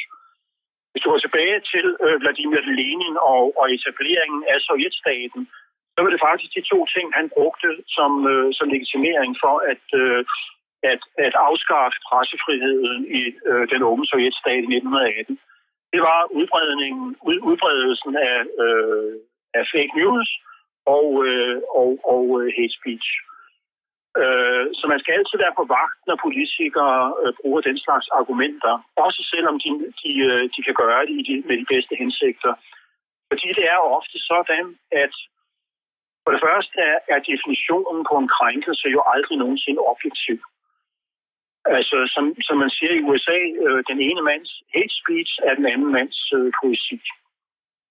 Hvis 0.90 1.02
du 1.02 1.10
går 1.10 1.22
tilbage 1.22 1.58
til 1.72 1.86
øh, 2.04 2.16
Vladimir 2.22 2.62
Lenin 2.78 3.16
og, 3.32 3.42
og 3.60 3.66
etableringen 3.76 4.40
af 4.52 4.58
Sovjetstaten, 4.66 5.42
så 5.96 6.02
var 6.02 6.10
det 6.10 6.26
faktisk 6.28 6.50
de 6.54 6.68
to 6.72 6.78
ting, 6.94 7.06
han 7.18 7.26
brugte 7.36 7.70
som, 7.96 8.12
øh, 8.32 8.48
som 8.58 8.66
legitimering 8.74 9.32
for 9.42 9.54
at, 9.72 9.84
øh, 10.02 10.20
at, 10.92 11.00
at 11.26 11.34
afskaffe 11.48 11.98
pressefriheden 12.08 13.02
i 13.20 13.22
øh, 13.50 13.64
den 13.72 13.82
unge 13.90 14.04
sovjetstat 14.06 14.62
i 14.64 14.72
1918. 14.76 15.38
Det 15.92 16.00
var 16.08 16.20
udbredningen, 16.38 17.16
ud, 17.28 17.38
udbredelsen 17.50 18.12
af, 18.30 18.38
øh, 18.64 19.12
af 19.58 19.64
fake 19.74 19.92
news 20.00 20.28
og, 20.96 21.08
øh, 21.26 21.56
og, 21.80 21.90
og 22.12 22.24
øh, 22.38 22.46
hate 22.56 22.74
speech. 22.78 23.08
Øh, 24.22 24.64
så 24.78 24.84
man 24.92 25.00
skal 25.00 25.14
altid 25.18 25.36
være 25.44 25.58
på 25.58 25.64
vagt, 25.78 26.00
når 26.08 26.16
politikere 26.26 26.98
øh, 27.22 27.32
bruger 27.40 27.60
den 27.68 27.78
slags 27.84 28.08
argumenter, 28.20 28.74
også 29.06 29.20
selvom 29.32 29.56
de, 29.64 29.70
de, 30.02 30.12
øh, 30.30 30.42
de 30.54 30.60
kan 30.66 30.74
gøre 30.82 31.02
det 31.06 31.44
med 31.48 31.56
de 31.60 31.66
bedste 31.74 31.94
hensigter. 32.02 32.52
Fordi 33.30 33.48
det 33.58 33.66
er 33.74 33.90
ofte 33.98 34.18
sådan, 34.30 34.66
at 35.04 35.14
for 36.26 36.32
det 36.34 36.44
første 36.46 36.78
er, 36.90 36.98
er 37.14 37.20
definitionen 37.30 38.00
på 38.10 38.14
en 38.22 38.30
krænkelse 38.38 38.86
jo 38.96 39.00
aldrig 39.14 39.36
nogensinde 39.38 39.80
objektiv. 39.92 40.38
Altså, 41.76 41.96
som, 42.14 42.24
som 42.46 42.56
man 42.62 42.70
siger 42.76 42.92
i 42.96 43.04
USA, 43.08 43.38
øh, 43.64 43.80
den 43.90 43.98
ene 44.08 44.22
mands 44.30 44.50
hate 44.74 44.94
speech 45.00 45.32
er 45.48 45.54
den 45.54 45.66
anden 45.72 45.90
mands 45.96 46.18
øh, 46.36 46.52
poesi. 46.60 47.00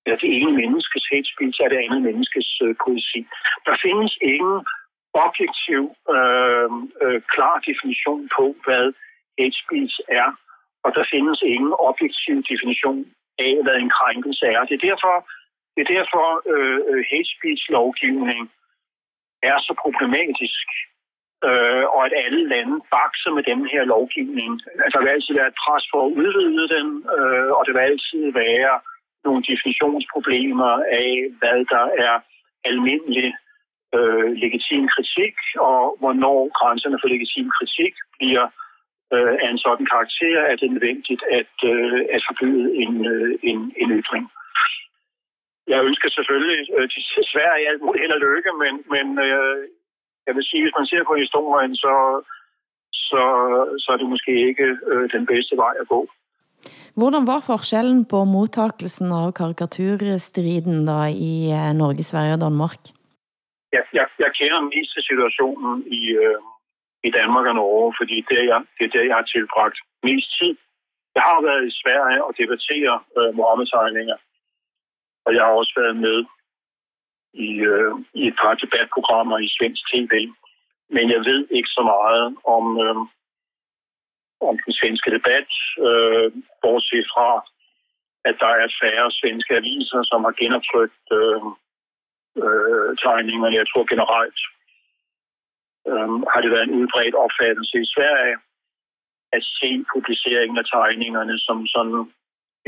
Ja, 0.08 0.14
det 0.22 0.30
ene 0.38 0.52
menneskes 0.62 1.04
hate 1.12 1.30
speech 1.34 1.58
er 1.64 1.70
det 1.70 1.80
andet 1.86 2.02
menneskes 2.08 2.50
øh, 2.66 2.76
poesi. 2.84 3.22
Der 3.68 3.76
findes 3.86 4.14
ingen 4.22 4.58
objektiv, 5.26 5.82
øh, 6.16 6.70
øh, 7.04 7.20
klar 7.34 7.56
definition 7.70 8.22
på, 8.38 8.46
hvad 8.66 8.86
hate 9.38 9.58
speech 9.64 9.96
er, 10.22 10.30
og 10.86 10.90
der 10.98 11.04
findes 11.14 11.40
ingen 11.42 11.74
objektiv 11.90 12.36
definition 12.52 13.00
af, 13.46 13.54
hvad 13.64 13.78
en 13.80 13.92
krænkelse 14.00 14.46
er. 14.46 14.62
Det 14.68 14.76
er 14.76 14.88
derfor, 14.90 15.16
det 15.76 15.82
er 15.84 15.94
derfor, 15.98 16.28
øh, 16.54 16.80
øh, 16.90 17.04
hate 17.10 17.30
speech-lovgivning 17.36 18.44
er 19.50 19.58
så 19.68 19.74
problematisk, 19.84 20.68
øh, 21.48 21.86
og 21.96 22.02
at 22.08 22.14
alle 22.24 22.44
lande 22.54 22.78
bakser 22.96 23.32
med 23.38 23.44
den 23.52 23.62
her 23.74 23.84
lovgivning. 23.94 24.52
Altså, 24.84 24.96
der 24.98 25.04
vil 25.04 25.16
altid 25.16 25.34
være 25.36 25.52
et 25.54 25.62
pres 25.64 25.86
for 25.92 26.02
at 26.06 26.14
udvide 26.22 26.66
den, 26.76 26.88
øh, 27.18 27.50
og 27.58 27.62
det 27.66 27.74
vil 27.74 27.88
altid 27.92 28.24
være 28.44 28.76
nogle 29.26 29.42
definitionsproblemer 29.52 30.74
af, 31.04 31.12
hvad 31.40 31.60
der 31.74 31.86
er 32.06 32.16
almindelig 32.70 33.30
øh, 33.96 34.30
legitim 34.44 34.84
kritik, 34.96 35.36
og 35.70 35.80
hvornår 36.00 36.40
grænserne 36.58 36.98
for 37.02 37.08
legitim 37.08 37.48
kritik 37.58 37.94
bliver 38.18 38.46
øh, 39.14 39.34
af 39.44 39.48
en 39.50 39.62
sådan 39.66 39.86
karakter, 39.94 40.38
at 40.50 40.60
det 40.60 40.68
er 40.68 40.76
nødvendigt 40.78 41.24
at, 41.40 41.56
øh, 41.72 42.00
at 42.16 42.22
forbyde 42.28 42.68
en, 42.84 42.94
øh, 43.14 43.32
en, 43.50 43.60
en 43.82 43.90
ytring 44.00 44.26
jeg 45.68 45.80
ønsker 45.90 46.10
selvfølgelig 46.10 46.60
øh, 46.78 46.90
Sverige 47.34 47.70
alt 47.70 47.82
muligt 47.82 48.02
held 48.04 48.18
og 48.18 48.24
lykke, 48.28 48.52
men, 48.64 48.74
men 48.94 49.08
øh, 49.28 49.58
jeg 50.28 50.34
vil 50.36 50.46
sige, 50.50 50.64
hvis 50.64 50.78
man 50.80 50.90
ser 50.92 51.04
på 51.10 51.16
historien, 51.24 51.76
så, 51.76 51.94
så, 53.10 53.24
så 53.84 53.88
er 53.94 53.98
det 53.98 54.10
måske 54.14 54.34
ikke 54.50 54.68
øh, 54.92 55.06
den 55.16 55.26
bedste 55.26 55.56
vej 55.64 55.74
at 55.82 55.88
gå. 55.88 56.02
Hvordan 57.00 57.28
var 57.28 57.42
forskellen 57.52 58.06
på 58.12 58.20
mottakelsen 58.36 59.10
av 59.12 59.34
karikaturstriden 59.40 60.86
da 60.90 61.00
i 61.30 61.34
eh, 61.58 61.72
Norge, 61.82 62.04
Sverige 62.12 62.38
og 62.38 62.42
Danmark? 62.46 62.82
Jeg, 63.76 63.84
jeg, 63.98 64.08
jeg 64.24 64.32
kender 64.40 64.60
mest 64.74 64.90
til 64.94 65.04
situationen 65.10 65.84
i, 66.00 66.02
øh, 66.24 66.40
i 67.08 67.10
Danmark 67.20 67.46
og 67.52 67.56
Norge, 67.56 67.94
fordi 68.00 68.18
det 68.30 68.38
er, 68.44 68.48
jeg, 68.52 68.60
det 68.78 68.84
er 68.86 68.92
der, 68.96 69.10
jeg 69.10 69.18
har 69.22 69.28
tilbragt 69.36 69.78
mest 70.08 70.30
tid. 70.40 70.54
Jeg 71.18 71.24
har 71.30 71.40
været 71.50 71.64
i 71.68 71.78
Sverige 71.82 72.22
og 72.28 72.32
debattere 72.42 72.96
øh, 73.18 73.30
Mohammed-tegninger, 73.38 74.18
og 75.26 75.36
jeg 75.36 75.44
har 75.44 75.54
også 75.62 75.74
været 75.82 75.98
med 76.06 76.26
i, 77.34 77.50
øh, 77.74 77.94
i 78.14 78.28
et 78.28 78.36
par 78.42 78.54
debatprogrammer 78.64 79.38
i 79.38 79.50
svensk 79.58 79.84
tv. 79.92 80.14
Men 80.90 81.06
jeg 81.12 81.22
ved 81.30 81.48
ikke 81.58 81.70
så 81.78 81.84
meget 81.94 82.26
om, 82.56 82.66
øh, 82.86 83.02
om 84.50 84.56
den 84.66 84.74
svenske 84.80 85.10
debat, 85.18 85.50
øh, 85.88 86.28
bortset 86.62 87.06
fra, 87.14 87.30
at 88.30 88.36
der 88.44 88.52
er 88.64 88.78
færre 88.82 89.12
svenske 89.12 89.54
aviser, 89.62 90.02
som 90.04 90.20
har 90.24 90.34
genoptrykt 90.42 91.06
øh, 91.20 91.42
øh, 92.44 92.90
tegningerne. 93.04 93.60
Jeg 93.62 93.68
tror 93.68 93.86
generelt 93.94 94.40
øh, 95.90 96.10
har 96.32 96.40
det 96.42 96.52
været 96.52 96.68
en 96.68 96.78
udbredt 96.80 97.16
opfattelse 97.26 97.78
i 97.86 97.92
Sverige 97.96 98.38
at 99.38 99.44
se 99.60 99.70
publiceringen 99.94 100.58
af 100.58 100.66
tegningerne 100.66 101.36
som 101.40 101.58
sådan 101.68 102.02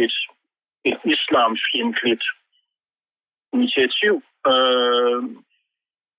et, 0.03 0.15
et 0.89 0.99
islamfjendtligt 1.13 2.25
initiativ, 3.53 4.13
øh, 4.51 5.21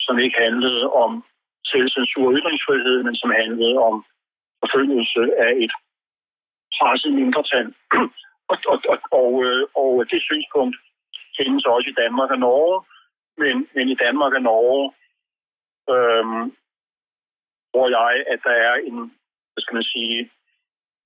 som 0.06 0.18
ikke 0.18 0.38
handlede 0.46 0.92
om 1.04 1.24
selvcensur 1.64 2.26
og 2.28 2.34
ytringsfrihed, 2.38 3.02
men 3.02 3.16
som 3.16 3.30
handlede 3.30 3.76
om 3.88 4.04
forfølgelse 4.62 5.22
af 5.46 5.52
et 5.64 5.72
presset 6.76 7.12
mindretal. 7.12 7.74
og, 8.50 8.56
og, 8.72 8.78
og, 8.92 8.98
og, 9.20 9.30
øh, 9.46 9.66
og 9.74 9.90
det 10.10 10.20
synspunkt 10.22 10.76
findes 11.36 11.64
også 11.64 11.88
i 11.90 11.98
Danmark 12.02 12.30
og 12.30 12.38
Norge, 12.38 12.84
men, 13.42 13.68
men 13.74 13.88
i 13.88 13.94
Danmark 14.04 14.32
og 14.38 14.42
Norge 14.42 14.84
øh, 15.94 16.26
tror 17.70 17.88
jeg, 17.98 18.24
at 18.32 18.40
der 18.44 18.56
er 18.68 18.74
en, 18.88 18.96
hvad 19.52 19.60
skal 19.62 19.74
man 19.74 19.88
sige, 19.94 20.30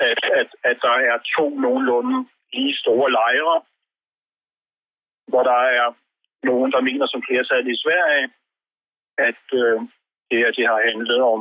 at, 0.01 0.19
at, 0.41 0.49
at 0.71 0.77
der 0.83 0.97
er 1.11 1.19
to 1.37 1.47
nogenlunde 1.65 2.29
lige 2.53 2.77
store 2.77 3.11
lejre, 3.11 3.63
hvor 5.29 5.43
der 5.43 5.61
er 5.81 5.87
nogen, 6.45 6.73
der 6.73 6.81
mener 6.81 7.07
som 7.07 7.23
flertal 7.29 7.67
i 7.75 7.77
Sverige, 7.85 8.27
at 9.29 9.43
øh, 9.61 9.79
det 10.29 10.39
her 10.43 10.51
det 10.59 10.67
har 10.73 10.81
handlet 10.91 11.21
om 11.35 11.41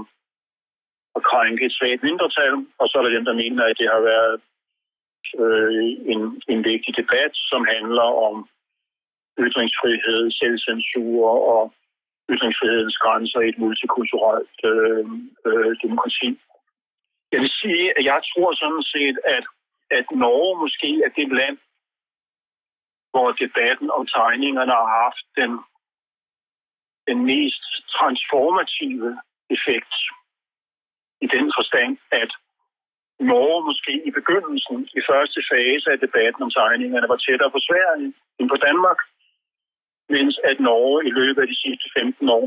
at 1.16 1.24
krænke 1.30 1.66
et 1.66 1.74
svagt 1.78 2.04
mindretal, 2.04 2.56
og 2.80 2.86
så 2.88 2.94
er 2.98 3.04
der 3.04 3.16
dem, 3.18 3.26
der 3.26 3.42
mener, 3.44 3.64
at 3.66 3.80
det 3.82 3.90
har 3.94 4.02
været 4.12 4.36
øh, 5.44 5.84
en, 6.14 6.22
en 6.54 6.64
vigtig 6.72 6.92
debat, 7.02 7.34
som 7.52 7.62
handler 7.76 8.08
om 8.28 8.36
ytringsfrihed, 9.46 10.32
selvcensur 10.32 11.22
og 11.54 11.74
ytringsfrihedens 12.34 12.98
grænser 12.98 13.40
i 13.40 13.50
et 13.50 13.58
multikulturelt 13.58 14.60
øh, 14.72 15.06
øh, 15.48 15.72
demokrati. 15.84 16.30
Jeg 17.32 17.40
vil 17.42 17.54
sige, 17.62 17.86
at 17.98 18.04
jeg 18.12 18.20
tror 18.30 18.50
sådan 18.54 18.84
set, 18.84 19.18
at, 19.38 19.46
at 19.98 20.06
Norge 20.24 20.60
måske 20.64 20.90
er 21.06 21.12
det 21.18 21.28
land, 21.40 21.58
hvor 23.12 23.28
debatten 23.43 23.89
om 23.97 24.04
tegningerne 24.08 24.74
har 24.82 24.89
haft 25.04 25.26
den, 25.39 25.52
den 27.08 27.19
mest 27.32 27.63
transformative 27.97 29.10
effekt. 29.56 29.95
I 31.26 31.28
den 31.36 31.47
forstand, 31.58 31.97
at 32.21 32.32
Norge 33.32 33.60
måske 33.69 33.93
i 34.10 34.12
begyndelsen, 34.19 34.78
i 35.00 35.02
første 35.10 35.39
fase 35.52 35.88
af 35.93 36.00
debatten 36.06 36.41
om 36.45 36.52
tegningerne, 36.60 37.08
var 37.13 37.19
tættere 37.26 37.52
på 37.56 37.60
Sverige 37.67 38.13
end 38.39 38.47
på 38.54 38.58
Danmark, 38.67 39.00
mens 40.15 40.36
at 40.50 40.58
Norge 40.60 41.00
i 41.10 41.12
løbet 41.19 41.41
af 41.41 41.47
de 41.47 41.62
sidste 41.63 41.88
15 42.00 42.30
år 42.30 42.45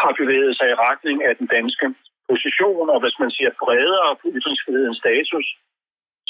har 0.00 0.12
bevæget 0.20 0.56
sig 0.56 0.68
i 0.70 0.80
retning 0.88 1.16
af 1.28 1.36
den 1.40 1.46
danske 1.56 1.86
position, 2.30 2.86
og 2.94 2.98
hvis 3.02 3.16
man 3.22 3.30
siger 3.36 3.50
bredere 3.62 4.16
på 4.20 4.26
ytringsfrihedens 4.36 4.98
status, 5.04 5.46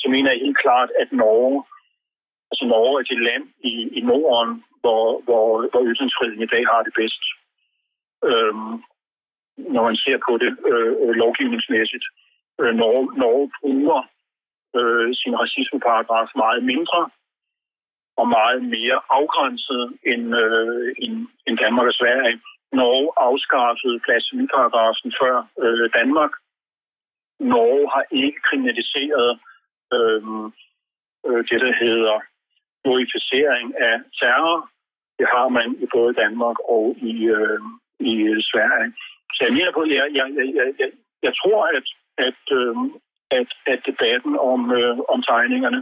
så 0.01 0.07
mener 0.15 0.31
jeg 0.31 0.41
helt 0.41 0.59
klart, 0.65 0.91
at 1.03 1.09
Norge 1.13 1.59
Altså 2.57 2.69
Norge 2.75 2.95
er 3.01 3.07
det 3.13 3.21
land 3.29 3.45
i, 3.71 3.73
i 3.99 4.01
Norden, 4.01 4.65
hvor, 4.81 5.05
hvor, 5.27 5.47
hvor 5.71 5.83
ytringsfriheden 5.91 6.43
i 6.43 6.53
dag 6.55 6.65
har 6.73 6.83
det 6.87 6.93
bedst. 7.01 7.23
Øhm, 8.31 8.75
når 9.75 9.83
man 9.89 9.97
ser 10.05 10.19
på 10.27 10.33
det 10.43 10.51
øh, 10.73 11.11
lovgivningsmæssigt. 11.23 12.07
Øh, 12.61 12.75
Norge, 12.81 13.05
Norge 13.23 13.51
bruger 13.61 14.01
øh, 14.79 15.09
sin 15.21 15.35
racismeparagraf 15.43 16.29
meget 16.37 16.63
mindre 16.73 17.01
og 18.21 18.27
meget 18.29 18.61
mere 18.77 18.99
afgrænset 19.19 19.83
end, 20.13 20.25
øh, 20.43 20.95
end, 21.05 21.15
end 21.47 21.59
Danmark 21.65 21.87
og 21.87 21.97
Sverige. 22.01 22.41
Norge 22.73 23.09
afskaffede 23.27 24.01
blasfemiparagrafen 24.05 25.13
før 25.21 25.35
øh, 25.63 25.91
Danmark. 25.99 26.33
Norge 27.41 27.85
har 27.95 28.05
ikke 28.11 28.41
kriminaliseret 28.49 29.31
øh, 29.97 30.23
øh, 31.27 31.43
det, 31.49 31.59
der 31.65 31.73
hedder 31.85 32.19
glorificering 32.87 33.67
af 33.89 33.97
terror. 34.21 34.59
Det 35.19 35.27
har 35.35 35.49
man 35.59 35.69
i 35.85 35.87
både 35.97 36.13
Danmark 36.23 36.59
og 36.77 36.85
i, 37.13 37.15
øh, 37.37 37.61
i 38.11 38.13
øh, 38.31 38.39
Sverige. 38.51 38.91
Så 39.35 39.41
jeg 39.47 39.53
mener 39.57 39.73
på, 39.73 39.81
at 39.87 39.91
jeg, 40.01 40.07
jeg, 40.19 40.27
jeg, 40.59 40.69
jeg, 40.81 40.91
jeg 41.27 41.33
tror, 41.41 41.61
at, 41.79 41.87
at, 42.29 42.43
øh, 42.59 42.77
at, 43.39 43.51
at 43.73 43.81
debatten 43.91 44.35
om, 44.53 44.61
øh, 44.79 44.99
om 45.13 45.19
tegningerne 45.23 45.81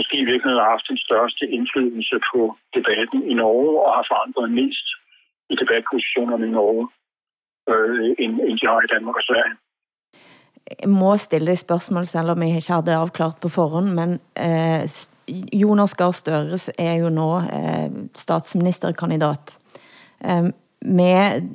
måske 0.00 0.16
i 0.24 0.28
virkeligheden 0.32 0.62
har 0.64 0.74
haft 0.76 0.90
den 0.92 1.00
største 1.06 1.44
indflydelse 1.56 2.16
på 2.30 2.40
debatten 2.76 3.20
i 3.30 3.34
Norge 3.42 3.72
og 3.84 3.90
har 3.96 4.04
forandret 4.12 4.48
mest 4.60 4.86
i 5.52 5.54
debatpositionerne 5.62 6.46
i 6.50 6.54
Norge, 6.58 6.84
øh, 7.72 8.06
end, 8.22 8.32
end 8.48 8.56
de 8.60 8.66
har 8.70 8.80
i 8.84 8.92
Danmark 8.94 9.16
og 9.20 9.26
Sverige. 9.30 9.54
Jeg 10.82 10.90
må 11.00 11.10
stille 11.16 11.56
spørgsmål, 11.56 12.04
selvom 12.04 12.38
jeg 12.42 12.56
ikke 12.56 12.72
havde 12.72 13.02
afklart 13.04 13.36
på 13.42 13.48
forhånd, 13.58 13.88
men 13.98 14.10
eh, 14.46 14.82
Jonas 15.52 15.94
Gahr 15.94 16.12
Støre 16.12 16.58
er 16.78 16.94
jo 17.02 17.10
nå 17.12 17.28
eh, 17.58 17.90
statsministerkandidat. 18.14 19.58
Eh, 20.24 20.50
med 20.80 21.48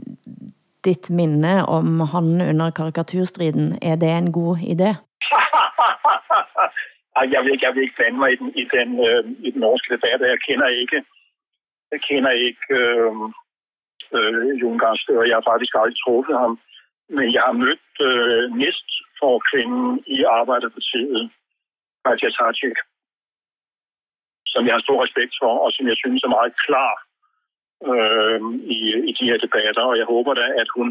ditt 0.86 1.10
minne 1.10 1.66
om 1.66 2.00
han 2.14 2.42
under 2.42 2.72
karikaturstriden, 2.72 3.78
er 3.82 3.96
det 3.96 4.12
en 4.14 4.32
god 4.32 4.58
idé? 4.74 4.92
jeg, 7.34 7.42
vil, 7.46 7.60
jeg 7.62 7.72
vil 7.74 7.84
ikke 7.84 8.00
blande 8.00 8.20
mig 8.20 8.32
i 8.34 8.36
den, 8.42 8.50
i 8.62 8.66
den, 8.76 8.90
øh, 9.08 9.24
i 9.48 9.52
den 9.52 9.62
norske 9.62 9.94
debat. 9.96 10.30
Jeg 10.34 10.40
kender 10.48 10.68
ikke, 10.68 11.04
jeg 11.92 12.02
kender 12.10 12.32
ikke 12.32 12.68
øh, 12.82 13.14
øh, 14.18 14.62
Jon 14.62 14.80
Gahr 14.80 14.96
Støre. 15.04 15.28
Jeg 15.30 15.36
har 15.38 15.50
faktisk 15.52 15.74
aldrig 15.76 15.98
truffet 16.06 16.38
ham. 16.44 16.60
Men 17.10 17.34
jeg 17.34 17.42
har 17.48 17.62
mødt 17.66 17.92
øh, 18.08 18.44
næst 18.62 18.90
for 19.20 19.34
kvinden 19.50 20.04
i 20.18 20.24
Arbejderpartiet, 20.24 21.30
Katja 22.06 22.30
Tajik, 22.30 22.78
som 24.56 24.66
jeg 24.68 24.74
har 24.76 24.84
stor 24.88 25.00
respekt 25.06 25.34
for, 25.42 25.54
og 25.66 25.70
som 25.76 25.86
jeg 25.92 25.98
synes 26.04 26.22
er 26.24 26.36
meget 26.38 26.54
klar 26.66 26.94
øh, 27.90 28.40
i, 28.78 28.80
i 29.10 29.12
de 29.20 29.26
her 29.30 29.38
debatter. 29.46 29.84
Og 29.92 29.96
jeg 30.02 30.08
håber 30.14 30.34
da, 30.42 30.46
at 30.62 30.70
hun 30.78 30.88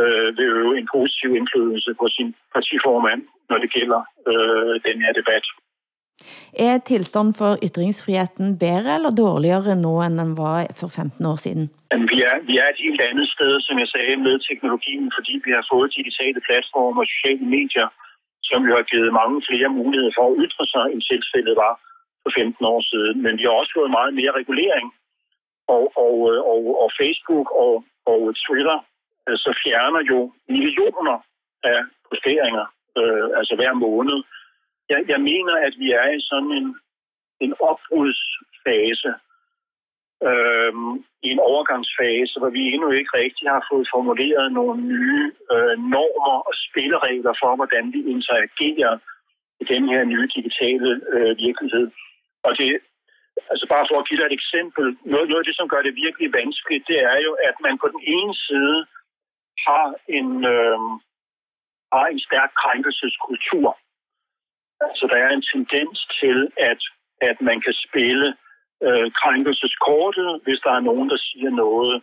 øh, 0.00 0.28
vil 0.36 0.48
øve 0.60 0.74
en 0.80 0.88
positiv 0.96 1.30
indflydelse 1.40 1.90
på 2.00 2.06
sin 2.16 2.28
partiformand, 2.54 3.22
når 3.50 3.58
det 3.62 3.70
gælder 3.76 4.00
øh, 4.30 4.74
den 4.88 4.96
her 5.04 5.12
debat. 5.20 5.44
Er 6.66 6.78
tilstand 6.78 7.30
for 7.40 7.50
ytringsfriheten 7.66 8.58
bedre 8.64 8.94
eller 8.98 9.12
dårligere 9.24 9.76
nu, 9.84 9.92
end 10.04 10.14
den 10.22 10.32
var 10.42 10.56
for 10.80 10.88
15 10.88 11.26
år 11.32 11.38
siden? 11.46 11.64
Vi, 12.12 12.18
er, 12.28 12.36
vi 12.48 12.54
er 12.62 12.68
et 12.74 12.80
helt 12.86 13.02
andet 13.10 13.28
sted, 13.36 13.52
som 13.66 13.76
jeg 13.82 13.88
sagde, 13.94 14.16
med 14.26 14.34
teknologien, 14.48 15.06
fordi 15.16 15.32
vi 15.46 15.50
har 15.58 15.64
fået 15.72 15.94
digitale 15.98 16.40
platforme 16.48 17.00
og 17.02 17.08
sociale 17.14 17.46
medier, 17.56 17.88
som 18.50 18.60
jo 18.68 18.72
har 18.78 18.86
givet 18.92 19.10
mange 19.20 19.38
flere 19.48 19.68
muligheder 19.78 20.12
for 20.18 20.26
at 20.30 20.36
ytre 20.44 20.64
sig, 20.74 20.84
end 20.92 21.02
tilfældet 21.12 21.54
var 21.64 21.72
for 22.22 22.32
15 22.36 22.64
år 22.74 22.80
siden. 22.92 23.22
Men 23.24 23.38
vi 23.38 23.42
har 23.42 23.54
også 23.60 23.72
fået 23.78 23.96
meget 23.98 24.14
mere 24.14 24.32
regulering. 24.40 24.88
Og, 25.74 25.84
og, 26.04 26.16
øh, 26.30 26.40
og, 26.52 26.62
og 26.82 26.88
Facebook 27.00 27.48
og, 27.64 27.84
og 28.12 28.20
Twitter 28.44 28.78
øh, 29.28 29.36
så 29.44 29.50
fjerner 29.64 30.02
jo 30.12 30.18
millioner 30.48 31.16
af 31.70 31.80
posteringer, 32.08 32.66
øh, 32.98 33.26
altså 33.38 33.54
hver 33.56 33.72
måned. 33.86 34.18
Jeg, 34.88 35.00
jeg 35.08 35.20
mener, 35.20 35.54
at 35.66 35.74
vi 35.82 35.88
er 35.92 36.08
i 36.18 36.20
sådan 36.30 36.52
en, 36.60 36.68
en 37.44 37.54
opbrudsfase, 37.70 39.10
øh, 40.28 40.72
i 41.26 41.28
en 41.34 41.40
overgangsfase, 41.50 42.34
hvor 42.38 42.50
vi 42.56 42.62
endnu 42.72 42.90
ikke 42.90 43.12
rigtig 43.22 43.46
har 43.54 43.62
fået 43.70 43.86
formuleret 43.94 44.52
nogle 44.52 44.76
nye 44.94 45.24
øh, 45.54 45.74
normer 45.94 46.36
og 46.48 46.54
spilleregler 46.66 47.34
for, 47.42 47.56
hvordan 47.56 47.84
vi 47.94 48.00
interagerer 48.14 48.94
i 49.62 49.64
den 49.72 49.84
her 49.92 50.04
nye 50.04 50.28
digitale 50.36 50.90
øh, 51.14 51.32
virkelighed. 51.46 51.86
Og 52.42 52.58
det, 52.58 52.80
Altså 53.50 53.66
bare 53.74 53.86
for 53.90 53.96
at 53.98 54.08
give 54.08 54.18
dig 54.20 54.26
et 54.26 54.38
eksempel. 54.40 54.84
Noget, 55.12 55.28
noget 55.28 55.42
af 55.42 55.48
det, 55.48 55.56
som 55.56 55.68
gør 55.68 55.82
det 55.82 56.02
virkelig 56.04 56.32
vanskeligt, 56.32 56.84
det 56.88 56.98
er 57.12 57.18
jo, 57.26 57.32
at 57.48 57.56
man 57.66 57.78
på 57.78 57.88
den 57.94 58.02
ene 58.16 58.34
side 58.34 58.78
har 59.66 59.86
en, 60.18 60.30
øh, 60.54 60.78
har 61.94 62.06
en 62.12 62.20
stærk 62.28 62.50
krænkelseskultur. 62.62 63.68
Altså 64.86 65.04
der 65.10 65.18
er 65.26 65.30
en 65.30 65.46
tendens 65.52 65.98
til, 66.20 66.38
at, 66.70 66.80
at 67.28 67.36
man 67.40 67.60
kan 67.60 67.74
spille 67.86 68.28
øh, 68.86 69.12
krænkelseskortet, 69.20 70.40
hvis 70.44 70.60
der 70.64 70.72
er 70.78 70.86
nogen, 70.90 71.10
der 71.10 71.16
siger 71.16 71.50
noget, 71.50 72.02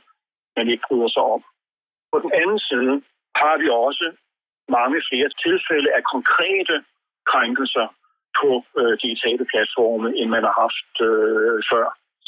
man 0.58 0.70
ikke 0.70 0.84
bryder 0.88 1.08
sig 1.08 1.24
om. 1.36 1.44
På 2.12 2.18
den 2.20 2.32
anden 2.42 2.60
side 2.60 2.96
har 3.36 3.56
vi 3.62 3.68
også 3.70 4.06
mange 4.78 4.98
flere 5.10 5.30
tilfælde 5.46 5.90
af 5.98 6.04
konkrete 6.14 6.76
krænkelser 7.32 7.88
på 8.40 8.50
øh, 8.80 8.94
digitale 9.04 9.46
platforme, 9.52 10.08
end 10.20 10.30
man 10.36 10.44
har 10.48 10.56
haft 10.64 10.94
øh, 11.10 11.58
før. 11.72 11.88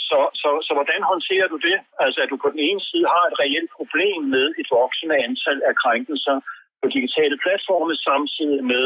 Så, 0.09 0.19
så, 0.41 0.49
så 0.67 0.71
hvordan 0.77 1.01
håndterer 1.11 1.47
du 1.53 1.57
det? 1.67 1.77
Altså 2.03 2.19
at 2.21 2.29
du 2.29 2.37
på 2.41 2.49
den 2.53 2.61
ene 2.67 2.81
side 2.89 3.05
har 3.15 3.23
et 3.27 3.39
reelt 3.43 3.71
problem 3.79 4.21
med 4.35 4.45
et 4.61 4.67
voksende 4.79 5.17
antal 5.27 5.59
af 5.69 5.73
krænkelser 5.81 6.37
på 6.81 6.85
digitale 6.95 7.37
platforme, 7.43 7.93
samtidig 7.95 8.63
med, 8.73 8.85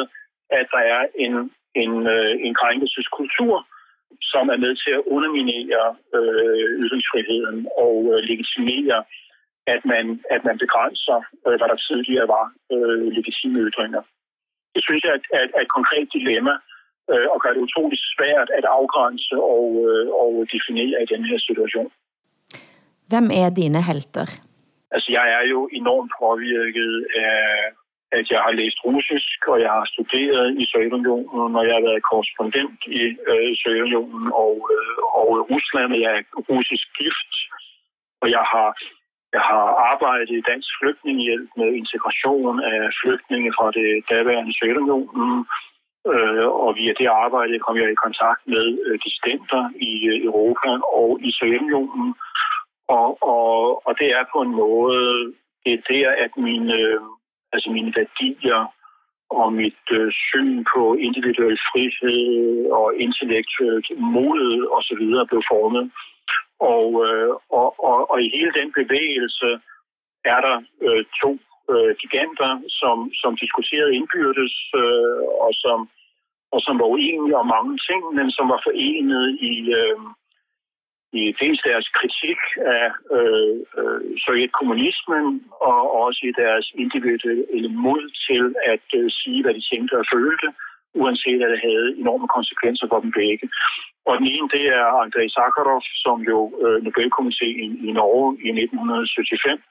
at 0.60 0.68
der 0.76 0.84
er 0.96 1.04
en, 1.26 1.34
en, 1.84 1.94
øh, 2.16 2.34
en 2.48 2.54
krænkelseskultur, 2.62 3.56
som 4.22 4.46
er 4.54 4.58
med 4.66 4.74
til 4.84 4.92
at 4.98 5.06
underminere 5.16 5.86
øh, 6.18 6.68
ytringsfriheden 6.84 7.68
og 7.86 7.96
øh, 8.14 8.20
legitimere, 8.30 9.00
at 9.74 9.82
man, 9.92 10.06
at 10.36 10.42
man 10.48 10.58
begrænser, 10.58 11.18
øh, 11.48 11.56
hvad 11.58 11.68
der 11.72 11.86
tidligere 11.88 12.28
var 12.28 12.46
øh, 12.74 13.08
legitime 13.18 13.60
ytringer. 13.68 14.04
Det 14.76 14.84
synes 14.84 15.04
jeg 15.04 15.12
er, 15.12 15.44
et, 15.46 15.52
er 15.58 15.62
et 15.62 15.76
konkret 15.78 16.08
dilemma, 16.18 16.54
øh, 17.12 17.28
og 17.34 17.38
gør 17.42 17.52
det 17.54 17.66
utroligt 17.68 18.04
svært 18.16 18.50
at 18.58 18.66
afgrænse 18.78 19.36
og, 19.56 19.68
øh, 19.88 20.06
og 20.22 20.32
definere 20.54 20.98
i 21.04 21.08
den 21.14 21.24
her 21.30 21.40
situation. 21.48 21.92
Hvem 23.12 23.28
er 23.42 23.50
dine 23.50 23.82
helter? 23.90 24.28
Altså, 24.96 25.10
jeg 25.18 25.26
er 25.38 25.44
jo 25.54 25.60
enormt 25.80 26.12
påvirket 26.20 26.94
af, 27.16 27.42
at 28.18 28.26
jeg 28.34 28.42
har 28.46 28.54
læst 28.62 28.80
russisk, 28.86 29.38
og 29.52 29.58
jeg 29.66 29.72
har 29.78 29.86
studeret 29.94 30.48
i 30.62 30.64
Sovjetunionen, 30.72 31.56
og 31.60 31.64
jeg 31.68 31.74
har 31.78 31.86
været 31.90 32.08
korrespondent 32.12 32.80
i 33.00 33.02
øh, 33.32 33.52
Sovjetunionen 33.62 34.26
og, 34.44 34.56
øh, 34.76 34.98
og 35.20 35.28
Rusland, 35.52 35.90
og 35.96 36.02
jeg 36.06 36.14
er 36.20 36.24
russisk 36.52 36.86
gift, 37.00 37.34
og 38.22 38.28
jeg 38.36 38.44
har 38.54 38.70
jeg 39.38 39.44
har 39.52 39.66
arbejdet 39.92 40.30
i 40.38 40.48
Dansk 40.50 40.70
Flygtningehjælp 40.80 41.50
med 41.60 41.70
integration 41.82 42.56
af 42.74 42.80
flygtninge 43.02 43.52
fra 43.58 43.68
det 43.78 43.90
daværende 44.12 44.54
Sovjetunionen, 44.58 45.32
Øh, 46.14 46.48
og 46.64 46.76
via 46.76 46.94
det 47.00 47.08
arbejde 47.08 47.60
kom 47.60 47.78
jeg 47.78 47.92
i 47.92 48.04
kontakt 48.06 48.42
med 48.54 48.66
øh, 48.86 49.00
dissidenter 49.06 49.64
i 49.90 49.94
øh, 50.12 50.26
Europa 50.30 50.70
og 51.00 51.20
i 51.28 51.32
Sovjetunionen. 51.32 52.16
Og, 52.88 53.18
og, 53.22 53.88
og 53.88 53.94
det 54.00 54.10
er 54.20 54.24
på 54.34 54.42
en 54.42 54.54
måde, 54.64 55.34
det 55.64 55.74
er 55.74 55.82
der, 55.90 56.10
at 56.26 56.32
mine, 56.38 56.74
øh, 56.74 57.02
altså 57.54 57.70
mine 57.70 57.94
værdier 57.96 58.62
og 59.30 59.54
mit 59.54 59.86
øh, 59.92 60.12
syn 60.12 60.66
på 60.74 60.94
individuel 60.94 61.58
frihed 61.70 62.72
og 62.72 62.96
intellektuelt 62.96 63.88
mod 64.00 64.68
og 64.76 64.84
så 64.84 64.96
videre 65.00 65.28
blev 65.28 65.42
formet. 65.52 65.92
Og, 66.60 66.90
øh, 67.08 67.30
og, 67.60 67.70
og, 67.90 68.12
og 68.12 68.22
i 68.22 68.30
hele 68.36 68.52
den 68.60 68.70
bevægelse 68.80 69.50
er 70.26 70.40
der 70.48 70.58
øh, 70.82 71.06
to 71.22 71.32
øh, 71.74 71.92
giganter, 72.02 72.52
som, 72.80 72.98
som 73.22 73.32
diskuterede 73.44 73.96
indbyrdes, 73.98 74.56
øh, 74.82 75.22
og 75.46 75.54
som 75.64 75.80
og 76.56 76.62
som 76.66 76.76
var 76.82 76.88
uenige 76.96 77.38
om 77.42 77.48
mange 77.58 77.76
ting, 77.88 78.02
men 78.18 78.28
som 78.32 78.46
var 78.54 78.60
forenet 78.68 79.28
i, 79.52 79.56
øh, 79.82 80.00
i 81.20 81.24
dels 81.42 81.62
deres 81.70 81.88
kritik 81.98 82.40
af 82.78 82.88
øh, 83.18 83.56
øh, 83.80 84.02
sovjetkommunismen, 84.26 85.26
og 85.70 85.80
også 86.04 86.22
i 86.30 86.34
deres 86.44 86.66
individuelle 86.84 87.70
mod 87.86 88.04
til 88.28 88.44
at 88.74 88.88
øh, 89.00 89.08
sige, 89.20 89.42
hvad 89.44 89.54
de 89.54 89.64
tænkte 89.72 89.94
og 90.02 90.06
følte, 90.14 90.48
uanset 91.02 91.42
at 91.46 91.52
det 91.54 91.62
havde 91.70 91.88
enorme 92.02 92.28
konsekvenser 92.38 92.86
for 92.92 93.00
dem 93.00 93.12
begge. 93.22 93.46
Og 94.08 94.14
den 94.20 94.28
ene, 94.36 94.48
det 94.56 94.66
er 94.80 94.86
Andrei 95.04 95.28
Sakharov, 95.30 95.82
som 96.06 96.18
jo 96.32 96.40
øh, 96.64 96.78
Nobelkomiteen 96.84 97.72
i 97.88 97.92
Norge 98.00 98.28
i 98.46 98.50
1975 98.50 99.62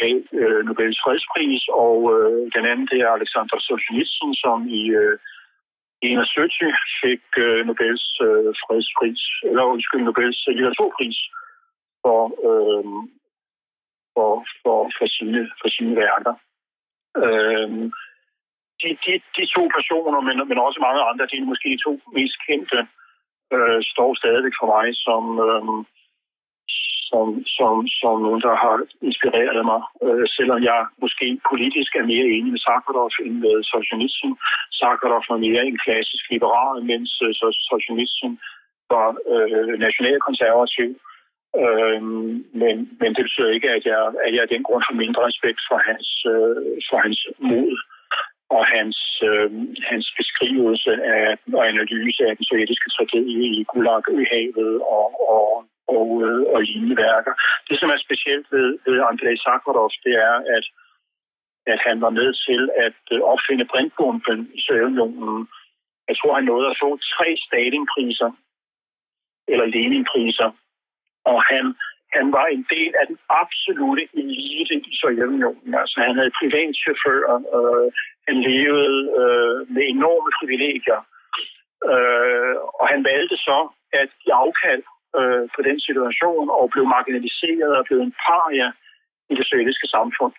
gav 0.00 0.16
øh, 0.40 0.60
Nobels 0.66 0.98
fredspris, 1.04 1.62
og 1.84 1.96
øh, 2.14 2.40
den 2.56 2.64
anden, 2.70 2.86
det 2.92 2.98
er 3.00 3.10
Alexander 3.10 3.58
Solzhenitsyn, 3.58 4.34
som 4.44 4.58
i 4.80 4.82
øh, 5.00 5.18
71 6.02 6.54
fik 7.02 7.24
øh, 7.44 7.60
Nobels 7.66 8.06
øh, 8.26 8.50
fredspris, 8.62 9.22
eller 9.48 9.62
undskyld, 9.72 10.02
Nobels 10.04 10.48
øh, 10.48 10.54
litteraturpris 10.54 11.18
for, 12.02 12.20
øh, 12.48 12.84
for, 14.14 14.32
for, 14.62 14.78
for, 14.98 15.06
sine, 15.16 15.42
for 15.60 15.68
sine 15.76 15.96
værker. 16.02 16.34
Øh, 17.24 17.70
de, 18.80 18.88
de, 19.04 19.12
de 19.36 19.44
to 19.54 19.62
personer, 19.76 20.20
men, 20.28 20.36
men 20.48 20.58
også 20.66 20.78
mange 20.86 21.02
andre, 21.10 21.28
de 21.30 21.36
er 21.36 21.50
måske 21.52 21.68
de 21.74 21.84
to 21.86 21.92
mest 22.16 22.36
kendte, 22.46 22.78
øh, 23.54 23.80
står 23.92 24.10
stadigvæk 24.20 24.54
for 24.60 24.68
mig 24.74 24.86
som, 25.06 25.24
øh, 25.48 25.84
som, 27.10 27.26
som, 27.56 27.72
som 28.00 28.14
nogen, 28.26 28.42
der 28.46 28.54
har 28.64 28.76
inspireret 29.08 29.62
mig. 29.72 29.80
Øh, 30.06 30.24
selvom 30.36 30.60
jeg 30.70 30.80
måske 31.02 31.26
politisk 31.50 31.90
er 31.96 32.10
mere 32.12 32.28
enig 32.36 32.50
med 32.52 32.62
Sakharov 32.66 33.10
end 33.24 33.36
med 33.44 33.56
Solzhenitsyn. 33.70 34.34
Sakharov 34.80 35.22
var 35.30 35.44
mere 35.46 35.62
en 35.66 35.78
klassisk 35.84 36.24
liberal, 36.34 36.76
mens 36.90 37.10
øh, 37.24 37.32
Solzhenitsyn 37.68 38.34
var 38.94 39.08
øh, 39.32 39.74
nationalkonservativ. 39.86 40.90
Øh, 41.62 42.02
men, 42.62 42.76
men 43.00 43.10
det 43.16 43.22
betyder 43.26 43.50
ikke, 43.56 43.70
at 43.76 43.84
jeg, 43.92 44.00
at 44.26 44.32
jeg 44.34 44.42
af 44.42 44.52
den 44.54 44.62
grund 44.66 44.82
har 44.88 44.96
mindre 45.04 45.22
respekt 45.30 45.60
for 45.68 45.78
hans, 45.88 46.08
øh, 46.32 46.58
for 46.88 46.98
hans 47.04 47.18
mod 47.50 47.72
og 48.56 48.64
hans, 48.74 48.98
øh, 49.30 49.50
hans 49.90 50.06
beskrivelse 50.18 50.92
af 51.16 51.38
og 51.58 51.68
analyse 51.72 52.22
af 52.28 52.36
den 52.36 52.44
sovjetiske 52.44 52.90
tragedie 52.96 53.44
i 53.58 53.64
Gulag 53.70 54.02
i 54.22 54.26
havet 54.32 54.74
og, 54.96 55.06
og 55.36 55.64
og, 55.88 56.08
øh, 56.26 56.42
og 56.54 56.62
lignende 56.62 56.96
værker. 56.96 57.34
Det, 57.68 57.78
som 57.80 57.88
er 57.90 57.98
specielt 58.06 58.46
ved, 58.50 58.78
ved 58.86 58.96
Andrei 59.10 59.36
Sakharov, 59.36 59.90
det 60.04 60.14
er, 60.28 60.36
at, 60.56 60.66
at 61.72 61.80
han 61.88 62.00
var 62.00 62.10
med 62.10 62.30
til 62.46 62.70
at 62.86 63.00
øh, 63.12 63.20
opfinde 63.32 63.64
brintbomben 63.72 64.50
i 64.54 64.60
Sovjetunionen. 64.60 65.48
Jeg 66.08 66.16
tror, 66.16 66.34
han 66.34 66.44
nåede 66.44 66.70
at 66.70 66.78
få 66.82 66.98
tre 67.14 67.28
Stalin-priser, 67.46 68.30
eller 69.48 69.66
Lenin-priser. 69.66 70.50
Og 71.24 71.38
han, 71.50 71.64
han 72.16 72.32
var 72.32 72.46
en 72.46 72.66
del 72.74 72.92
af 73.00 73.06
den 73.06 73.18
absolute 73.42 74.08
elite 74.20 74.74
i 74.90 74.92
Sovjetunionen. 75.00 75.74
Altså, 75.74 76.00
han 76.06 76.14
havde 76.18 76.38
privatchauffører, 76.40 77.36
øh, 77.56 77.88
han 78.28 78.36
levede 78.50 78.98
øh, 79.20 79.58
med 79.74 79.82
enorme 79.94 80.30
privilegier. 80.38 81.00
Øh, 81.92 82.56
og 82.80 82.84
han 82.92 83.04
valgte 83.04 83.36
så 83.36 83.58
at 83.92 84.08
give 84.22 84.34
afkald 84.34 84.82
øh, 85.18 85.44
på 85.54 85.60
den 85.68 85.78
situation 85.88 86.46
og 86.58 86.64
blev 86.72 86.84
marginaliseret 86.96 87.72
og 87.78 87.84
blev 87.88 87.98
en 88.00 88.14
paria 88.26 88.68
i 89.30 89.34
det 89.38 89.46
sovjetiske 89.46 89.88
samfund. 89.96 90.34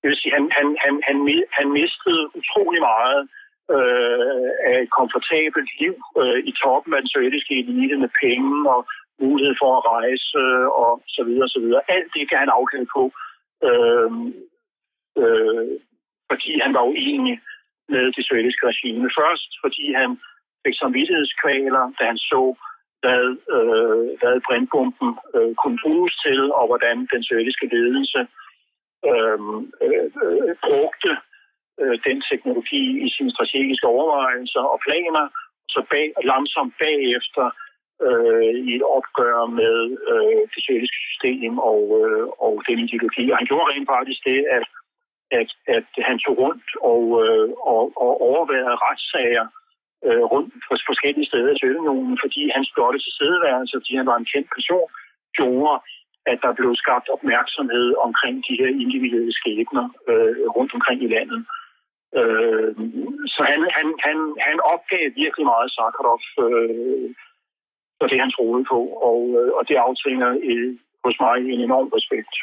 Det 0.00 0.06
vil 0.08 0.20
sige, 0.20 0.34
han, 0.38 0.44
han, 0.58 0.66
han, 0.84 0.94
han, 1.08 1.16
han 1.58 1.68
mistede 1.80 2.22
utrolig 2.38 2.80
meget 2.90 3.22
øh, 3.74 4.48
af 4.70 4.76
et 4.84 4.90
komfortabelt 4.98 5.70
liv 5.80 5.94
øh, 6.20 6.38
i 6.50 6.52
toppen 6.62 6.94
af 6.94 7.00
den 7.02 7.12
sovjetiske 7.14 7.54
elite 7.60 7.96
med 8.02 8.10
penge 8.24 8.70
og 8.74 8.80
mulighed 9.20 9.54
for 9.62 9.70
at 9.76 9.86
rejse 9.94 10.38
øh, 10.44 10.66
og 10.82 10.92
så 11.16 11.22
videre, 11.28 11.48
og 11.48 11.54
så 11.56 11.60
videre. 11.64 11.82
Alt 11.88 12.10
det 12.14 12.28
kan 12.28 12.38
han 12.42 12.56
afkende 12.58 12.86
på, 12.96 13.02
øh, 13.68 14.10
øh, 15.22 15.70
fordi 16.30 16.50
han 16.64 16.74
var 16.74 16.84
uenig 16.92 17.36
med 17.88 18.04
det 18.16 18.22
sovjetiske 18.26 18.66
regime. 18.70 19.10
Først 19.20 19.50
fordi 19.62 19.84
han 20.00 20.10
fik 20.64 20.76
samvittighedskvaler, 20.78 21.84
da 21.98 22.02
han 22.10 22.18
så 22.18 22.42
hvad, 23.02 23.24
øh, 23.56 24.04
hvad 24.20 24.36
brintbomben 24.46 25.10
øh, 25.36 25.52
kunne 25.60 25.78
bruges 25.84 26.14
til, 26.24 26.40
og 26.58 26.64
hvordan 26.70 26.96
den 27.12 27.22
sovjetiske 27.24 27.66
ledelse 27.74 28.20
øhm, 29.10 29.58
øh, 29.84 30.06
øh, 30.22 30.52
brugte 30.66 31.12
øh, 31.80 31.96
den 32.06 32.18
teknologi 32.30 32.84
i 33.06 33.08
sine 33.14 33.30
strategiske 33.34 33.86
overvejelser 33.86 34.64
og 34.72 34.78
planer, 34.86 35.24
så 35.74 35.80
bag, 35.90 36.06
langsomt 36.32 36.74
bagefter 36.84 37.46
øh, 38.06 38.52
i 38.68 38.70
et 38.78 38.84
opgør 38.96 39.38
med 39.60 39.76
øh, 40.12 40.42
det 40.52 40.60
sovjetiske 40.64 41.00
system 41.08 41.52
og, 41.70 41.82
øh, 42.00 42.26
og 42.44 42.54
den 42.68 42.78
ideologi. 42.84 43.24
Og 43.30 43.36
han 43.38 43.48
gjorde 43.50 43.70
rent 43.72 43.88
faktisk 43.94 44.20
det, 44.30 44.40
at, 44.56 44.66
at, 45.40 45.50
at 45.76 45.88
han 46.08 46.18
tog 46.18 46.34
rundt 46.42 46.68
og, 46.92 47.02
øh, 47.22 47.48
og, 47.72 47.82
og 48.04 48.10
overværede 48.30 48.80
retssager 48.86 49.46
øh, 50.06 50.24
rundt 50.32 50.50
på 50.66 50.72
forskellige 50.90 51.28
steder 51.30 51.50
i 51.52 51.58
Sovjetunionen, 51.58 52.16
fordi 52.24 52.40
hans 52.56 52.68
blotte 52.74 52.98
tilstedeværelse, 53.06 53.74
fordi 53.78 53.92
han 54.00 54.08
var 54.10 54.16
en 54.18 54.30
kendt 54.32 54.48
person, 54.56 54.88
gjorde, 55.38 55.74
at 56.30 56.38
der 56.44 56.52
blev 56.58 56.70
skabt 56.82 57.08
opmærksomhed 57.16 57.86
omkring 58.06 58.36
de 58.48 58.58
her 58.60 58.70
individuelle 58.84 59.34
skæbner 59.40 59.86
øh, 60.10 60.44
rundt 60.56 60.72
omkring 60.76 60.98
i 61.06 61.12
landet. 61.16 61.40
Øh, 62.20 62.70
så 63.34 63.40
han, 63.50 63.60
han, 63.76 63.86
han, 64.06 64.18
han 64.48 64.58
opgav 64.72 65.04
virkelig 65.22 65.46
meget 65.52 65.68
Sakharov, 65.76 66.22
øh, 66.44 67.08
for 67.98 68.06
det, 68.10 68.18
han 68.24 68.32
troede 68.36 68.64
på, 68.72 68.80
og, 69.10 69.20
øh, 69.38 69.50
og 69.58 69.62
det 69.68 69.76
aftvinger 69.86 70.30
øh, 70.50 70.72
hos 71.04 71.16
mig 71.24 71.34
en 71.52 71.60
enorm 71.68 71.88
respekt. 71.96 72.34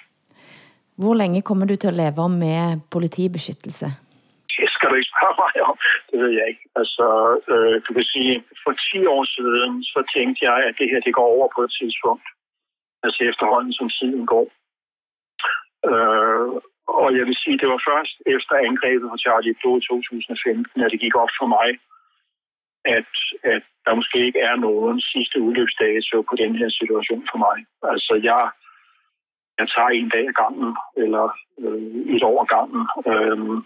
Hvor 1.02 1.14
længe 1.22 1.42
kommer 1.42 1.66
du 1.66 1.76
til 1.76 1.88
at 1.94 2.00
leve 2.04 2.30
med 2.44 2.80
politibeskyttelse? 2.96 3.88
Det 4.58 4.70
skal 4.76 4.90
du 4.90 4.96
ikke 4.96 5.09
spørge 5.20 5.38
mig 5.44 5.56
om. 5.70 5.78
Det 6.10 6.18
ved 6.24 6.32
jeg 6.40 6.46
ikke. 6.52 6.64
Altså, 6.82 7.06
øh, 7.54 7.76
du 7.86 7.92
kan 7.98 8.08
sige, 8.14 8.34
for 8.64 8.74
10 8.92 9.06
år 9.16 9.24
siden, 9.38 9.84
så 9.84 10.00
tænkte 10.16 10.40
jeg, 10.50 10.58
at 10.68 10.76
det 10.80 10.88
her 10.92 11.00
det 11.00 11.14
går 11.14 11.28
over 11.36 11.48
på 11.56 11.62
et 11.68 11.72
tidspunkt. 11.80 12.28
Altså 13.04 13.20
efterhånden, 13.32 13.74
som 13.74 13.90
tiden 13.90 14.26
går. 14.26 14.48
Øh, 15.90 16.50
og 17.02 17.10
jeg 17.18 17.26
vil 17.30 17.38
sige, 17.44 17.58
det 17.62 17.70
var 17.74 17.82
først 17.92 18.16
efter 18.36 18.56
angrebet 18.70 19.10
på 19.10 19.18
Charlie 19.24 19.50
Hebdo 19.50 19.70
i 19.78 19.82
2015, 19.82 20.84
at 20.84 20.92
det 20.92 21.00
gik 21.00 21.16
op 21.24 21.34
for 21.40 21.48
mig, 21.58 21.70
at, 22.98 23.12
at 23.54 23.64
der 23.86 24.00
måske 24.00 24.20
ikke 24.28 24.40
er 24.40 24.56
nogen 24.56 25.02
sidste 25.02 25.38
udløbsdato 25.42 26.22
på 26.30 26.36
den 26.42 26.56
her 26.56 26.70
situation 26.80 27.24
for 27.32 27.38
mig. 27.46 27.58
Altså, 27.94 28.14
jeg, 28.30 28.44
jeg 29.60 29.68
tager 29.74 29.90
en 29.90 30.10
dag 30.10 30.26
ad 30.28 30.38
gangen, 30.42 30.72
eller 31.04 31.26
øh, 31.60 32.16
et 32.16 32.24
år 32.24 32.38
ad 32.44 32.50
gangen. 32.56 32.84
Øh, 33.12 33.62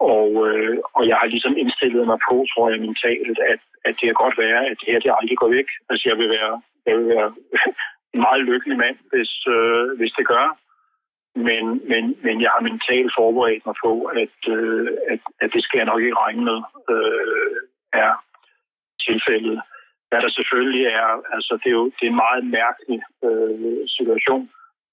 og, 0.00 0.28
øh, 0.48 0.76
og 0.96 1.02
jeg 1.08 1.16
har 1.16 1.26
ligesom 1.26 1.54
indstillet 1.56 2.06
mig 2.06 2.18
på, 2.28 2.34
tror 2.52 2.70
jeg, 2.70 2.80
mentalt, 2.80 3.38
at, 3.52 3.60
at 3.84 3.94
det 3.98 4.06
kan 4.08 4.22
godt 4.24 4.38
være, 4.38 4.60
at 4.70 4.76
det 4.80 4.88
her 4.92 5.00
det 5.00 5.16
aldrig 5.20 5.38
går 5.38 5.50
væk. 5.58 5.68
Altså, 5.90 6.04
jeg 6.08 6.16
vil 6.18 6.28
være, 6.36 6.62
jeg 6.86 6.94
vil 6.98 7.08
være 7.16 7.28
en 8.14 8.20
meget 8.26 8.42
lykkelig 8.50 8.76
mand, 8.78 8.98
hvis, 9.12 9.32
øh, 9.56 9.86
hvis 9.98 10.12
det 10.18 10.26
gør. 10.26 10.46
Men, 11.48 11.64
men, 11.90 12.04
men 12.24 12.36
jeg 12.42 12.50
har 12.54 12.68
mentalt 12.70 13.12
forberedt 13.18 13.66
mig 13.66 13.74
på, 13.84 13.92
at, 14.22 14.38
øh, 14.56 14.88
at, 15.12 15.20
at 15.42 15.50
det 15.54 15.62
skal 15.64 15.78
jeg 15.78 15.86
nok 15.86 16.02
ikke 16.02 16.22
regne 16.24 16.44
med, 16.50 16.58
øh, 16.94 17.56
er 17.92 18.12
tilfældet. 19.06 19.60
Hvad 20.08 20.20
der 20.22 20.28
selvfølgelig 20.28 20.84
er, 20.86 21.08
altså 21.34 21.52
det 21.62 21.68
er 21.70 21.78
jo 21.80 21.86
det 21.96 22.04
er 22.06 22.12
en 22.12 22.24
meget 22.26 22.44
mærkelig 22.58 23.00
øh, 23.26 23.80
situation. 23.96 24.44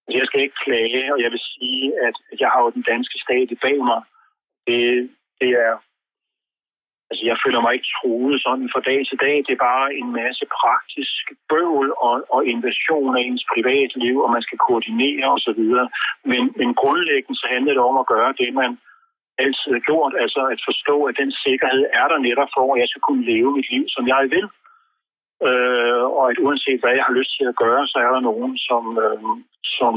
Altså, 0.03 0.18
jeg 0.20 0.26
skal 0.28 0.41
ikke 0.41 0.64
klage, 0.66 1.14
og 1.14 1.20
jeg 1.24 1.32
vil 1.32 1.43
sige, 1.53 1.84
at 2.08 2.16
jeg 2.39 2.49
har 2.53 2.62
jo 2.64 2.70
den 2.70 2.86
danske 2.91 3.18
stat 3.26 3.49
bag 3.62 3.78
mig. 3.91 4.01
Det, 4.68 5.09
det 5.41 5.49
er 5.49 5.74
Altså, 7.09 7.24
jeg 7.32 7.38
føler 7.43 7.61
mig 7.61 7.74
ikke 7.74 7.93
troet 7.97 8.36
sådan 8.45 8.70
fra 8.74 8.82
dag 8.89 8.99
til 9.09 9.18
dag. 9.26 9.36
Det 9.45 9.53
er 9.53 9.68
bare 9.72 9.88
en 10.01 10.09
masse 10.22 10.45
praktisk 10.59 11.24
bøvl 11.49 11.88
og, 12.07 12.15
og 12.36 12.41
invasion 12.53 13.11
af 13.18 13.22
ens 13.22 13.45
privatliv, 13.53 14.15
og 14.26 14.30
man 14.36 14.45
skal 14.47 14.57
koordinere 14.68 15.28
osv. 15.36 15.63
Men, 16.32 16.41
men 16.59 16.70
grundlæggende 16.82 17.39
så 17.41 17.47
handler 17.53 17.74
det 17.74 17.84
om 17.89 17.97
at 18.03 18.09
gøre 18.13 18.34
det, 18.41 18.49
man 18.53 18.72
altid 19.43 19.70
har 19.76 19.84
gjort. 19.89 20.13
Altså 20.24 20.41
at 20.53 20.59
forstå, 20.70 20.95
at 21.09 21.15
den 21.22 21.32
sikkerhed 21.45 21.84
er 21.99 22.07
der 22.11 22.20
netop 22.28 22.51
for, 22.57 22.65
at 22.74 22.80
jeg 22.82 22.89
skal 22.89 23.03
kunne 23.07 23.26
leve 23.34 23.49
mit 23.57 23.70
liv, 23.74 23.84
som 23.95 24.03
jeg 24.13 24.24
vil. 24.36 24.47
Øh, 25.45 26.03
og 26.17 26.23
at 26.31 26.38
uanset 26.45 26.79
hvad 26.79 26.93
jeg 26.95 27.05
har 27.07 27.13
lyst 27.19 27.31
til 27.38 27.45
at 27.49 27.59
gøre, 27.63 27.88
så 27.88 27.97
er 28.05 28.11
der 28.15 28.19
nogen, 28.29 28.57
som, 28.57 28.83
øh, 29.05 29.21
som, 29.77 29.93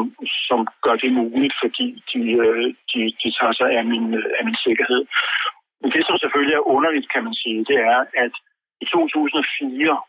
som 0.49 0.61
gør 0.85 0.97
det 1.03 1.13
muligt, 1.13 1.55
fordi 1.63 1.87
de, 2.13 2.23
øh, 2.45 2.67
de, 2.91 3.01
de 3.23 3.29
tager 3.39 3.55
sig 3.61 3.69
af 3.79 3.85
min, 3.93 4.15
øh, 4.15 4.31
af 4.39 4.45
min 4.45 4.59
sikkerhed. 4.67 5.03
Men 5.81 5.91
det, 5.95 6.03
som 6.07 6.19
selvfølgelig 6.19 6.55
er 6.55 6.69
underligt, 6.75 7.13
kan 7.13 7.25
man 7.25 7.35
sige, 7.35 7.65
det 7.71 7.79
er, 7.93 8.01
at 8.25 8.35
i 8.81 8.85
2004, 8.85 10.01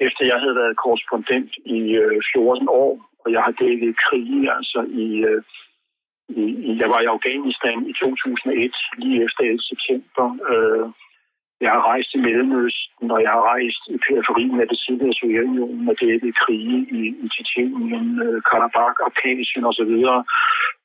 efter 0.00 0.24
jeg 0.24 0.38
havde 0.40 0.56
været 0.62 0.76
korrespondent 0.76 1.52
i 1.64 1.78
øh, 2.02 2.20
14 2.34 2.68
år, 2.68 2.92
og 3.24 3.32
jeg 3.32 3.42
har 3.42 3.54
dækket 3.62 3.96
krige, 4.04 4.52
altså 4.56 4.80
i, 5.04 5.06
øh, 5.30 5.42
i, 6.28 6.42
i, 6.68 6.70
jeg 6.80 6.88
var 6.90 7.00
i 7.00 7.12
Afghanistan 7.14 7.78
i 7.90 7.92
2001, 7.92 8.76
lige 8.98 9.24
efter 9.24 9.42
11. 9.44 9.58
september. 9.72 10.26
Øh, 10.52 10.88
jeg 11.64 11.70
har 11.76 11.82
rejst 11.90 12.10
i 12.14 12.22
Mellemøsten, 12.26 13.06
og 13.14 13.18
jeg 13.24 13.30
har 13.36 13.44
rejst 13.52 13.82
i 13.94 13.96
periferien 14.06 14.60
af 14.62 14.68
det 14.68 14.78
tidligere 14.84 15.18
Sovjetunionen 15.20 15.88
og 15.90 15.96
dækket 16.00 16.38
krige 16.42 16.78
i, 16.98 17.02
i 17.24 17.26
Tjetjenien, 17.34 18.08
øh, 18.26 18.38
Karabakh, 18.48 18.98
Abkhazien 19.06 19.64
osv. 19.70 19.92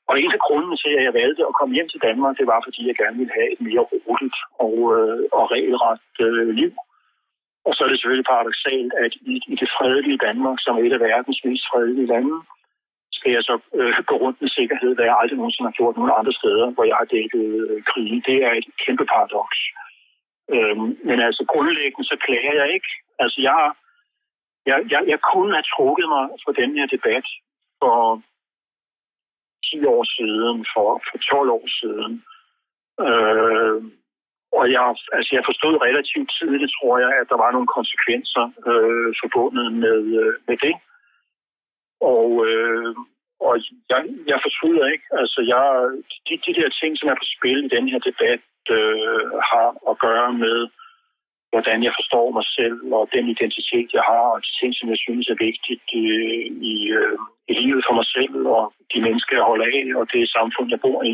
Og 0.09 0.15
en 0.23 0.31
af 0.37 0.41
grunden 0.47 0.75
til, 0.81 0.91
at 0.97 1.03
jeg 1.07 1.13
valgte 1.21 1.43
at 1.49 1.57
komme 1.59 1.75
hjem 1.75 1.89
til 1.91 2.03
Danmark, 2.07 2.33
det 2.39 2.47
var, 2.51 2.59
fordi 2.65 2.81
jeg 2.87 2.95
gerne 3.01 3.17
ville 3.21 3.37
have 3.39 3.49
et 3.53 3.61
mere 3.67 3.83
roligt 3.91 4.37
og, 4.65 4.75
øh, 4.95 5.21
og 5.37 5.43
regelret 5.53 5.99
øh, 6.25 6.49
liv. 6.59 6.71
Og 7.67 7.71
så 7.73 7.79
er 7.83 7.89
det 7.89 7.97
selvfølgelig 7.97 8.31
paradoxalt, 8.33 8.93
at 9.05 9.13
i, 9.33 9.35
i 9.53 9.55
det 9.61 9.69
fredelige 9.77 10.23
Danmark, 10.27 10.57
som 10.61 10.73
er 10.77 10.83
et 10.83 10.97
af 10.97 11.01
verdens 11.09 11.39
mest 11.45 11.63
fredelige 11.71 12.11
lande, 12.13 12.35
skal 13.17 13.31
jeg 13.37 13.43
så 13.49 13.55
øh, 13.79 13.93
gå 14.09 14.15
rundt 14.23 14.41
med 14.41 14.49
sikkerhed, 14.49 14.91
hvad 14.95 15.05
jeg 15.05 15.17
aldrig 15.21 15.37
nogensinde 15.37 15.69
har 15.69 15.79
gjort 15.79 15.97
nogen 15.97 16.17
andre 16.19 16.33
steder, 16.39 16.67
hvor 16.75 16.85
jeg 16.89 16.97
har 17.01 17.07
dækket 17.15 17.45
øh, 17.61 17.83
krige. 17.89 18.23
Det 18.29 18.37
er 18.47 18.53
et 18.59 18.67
kæmpe 18.85 19.05
paradoks. 19.13 19.59
Øhm, 20.49 20.97
men 21.07 21.19
altså 21.27 21.45
grundlæggende, 21.53 22.07
så 22.11 22.17
klager 22.25 22.53
jeg 22.61 22.73
ikke. 22.73 22.91
Altså 23.19 23.41
jeg, 23.41 23.73
jeg, 24.65 24.77
jeg, 24.91 25.01
jeg 25.07 25.19
kunne 25.31 25.53
have 25.53 25.71
trukket 25.75 26.07
mig 26.09 26.25
fra 26.43 26.53
den 26.61 26.75
her 26.77 26.85
debat 26.85 27.25
for 27.79 28.21
10 29.65 29.85
år 29.85 30.03
siden, 30.17 30.65
for, 30.73 31.01
for 31.09 31.17
12 31.17 31.49
år 31.49 31.67
siden. 31.79 32.13
Øh, 33.05 33.81
og 34.57 34.65
jeg, 34.71 34.95
altså 35.17 35.31
jeg 35.37 35.43
forstod 35.49 35.83
relativt 35.87 36.31
tidligt, 36.39 36.71
tror 36.77 36.95
jeg, 36.99 37.11
at 37.21 37.29
der 37.31 37.37
var 37.43 37.51
nogle 37.51 37.69
konsekvenser 37.77 38.45
øh, 38.69 39.09
forbundet 39.21 39.67
med, 39.83 39.99
øh, 40.21 40.33
med 40.47 40.57
det. 40.65 40.75
Og, 42.13 42.27
øh, 42.47 42.95
og 43.47 43.53
jeg, 43.91 44.01
jeg 44.31 44.39
fortryder 44.45 44.85
ikke. 44.93 45.07
Altså 45.21 45.39
jeg, 45.53 45.65
de, 46.25 46.33
de 46.45 46.53
der 46.59 46.69
ting, 46.69 46.91
som 46.97 47.09
er 47.09 47.17
på 47.21 47.27
spil 47.35 47.59
i 47.65 47.73
den 47.75 47.85
her 47.91 47.99
debat, 48.09 48.41
øh, 48.69 49.25
har 49.51 49.69
at 49.91 49.99
gøre 50.05 50.33
med, 50.33 50.59
hvordan 51.51 51.83
jeg 51.83 51.93
forstår 51.99 52.27
mig 52.37 52.45
selv, 52.57 52.79
og 52.97 53.09
den 53.15 53.25
identitet, 53.35 53.87
jeg 53.97 54.03
har, 54.11 54.25
og 54.35 54.39
de 54.45 54.51
ting, 54.59 54.71
som 54.75 54.89
jeg 54.89 54.99
synes 55.05 55.27
er 55.27 55.43
vigtigt 55.49 55.87
øh, 56.01 56.45
i, 56.73 56.75
øh, 56.99 57.17
i 57.51 57.53
livet 57.63 57.83
for 57.87 57.93
mig 57.99 58.07
selv, 58.15 58.35
og 58.57 58.73
de 58.93 58.99
mennesker, 59.05 59.35
jeg 59.35 59.49
holder 59.51 59.65
af, 59.65 59.85
og 59.99 60.05
det 60.13 60.35
samfund, 60.37 60.67
jeg 60.69 60.83
bor 60.85 61.03
i. 61.11 61.13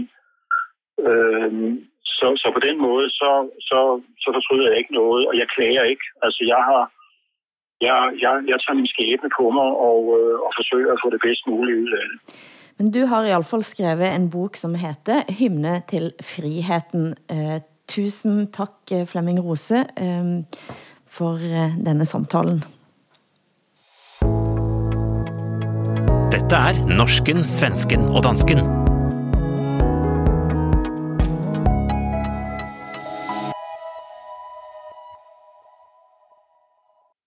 Øh, 1.07 1.51
så, 2.17 2.27
så 2.41 2.47
på 2.53 2.61
den 2.67 2.77
måde, 2.87 3.09
så, 3.09 3.31
så, 3.69 3.79
så 4.23 4.29
fortryder 4.35 4.67
jeg 4.69 4.77
ikke 4.77 4.93
noget, 5.01 5.27
og 5.27 5.37
jeg 5.37 5.47
klager 5.55 5.83
ikke. 5.83 6.05
Altså, 6.25 6.41
jeg 6.53 6.61
har 6.69 6.83
jeg, 7.81 7.97
jeg, 8.23 8.33
jeg 8.51 8.57
tager 8.59 8.79
min 8.79 8.93
skæbne 8.93 9.29
på 9.37 9.45
mig 9.57 9.69
og, 9.89 10.01
øh, 10.17 10.37
og 10.45 10.51
forsøger 10.59 10.91
at 10.93 11.01
få 11.03 11.09
det 11.13 11.21
bedst 11.27 11.43
muligt 11.47 11.79
ud 11.83 11.91
af 12.01 12.05
det. 12.11 12.19
Men 12.77 12.91
du 12.91 13.05
har 13.09 13.25
i 13.25 13.33
alle 13.33 13.47
fall 13.47 13.63
skrevet 13.65 14.13
en 14.13 14.29
bok, 14.29 14.57
som 14.57 14.75
heter 14.77 15.25
Hymne 15.39 15.79
til 15.89 16.11
friheten. 16.21 17.15
Eh, 17.29 17.59
tusen 17.89 18.47
tak, 18.53 18.91
eh, 18.91 19.05
Flemming 19.05 19.39
Rose, 19.41 19.85
eh, 19.95 20.43
for 21.05 21.37
eh, 21.37 21.77
denne 21.77 22.05
samtalen. 22.05 22.63
Dette 26.31 26.55
er 26.55 26.85
Norsken, 26.85 27.43
Svensken 27.43 28.05
og 28.13 28.23
Dansken. 28.23 28.86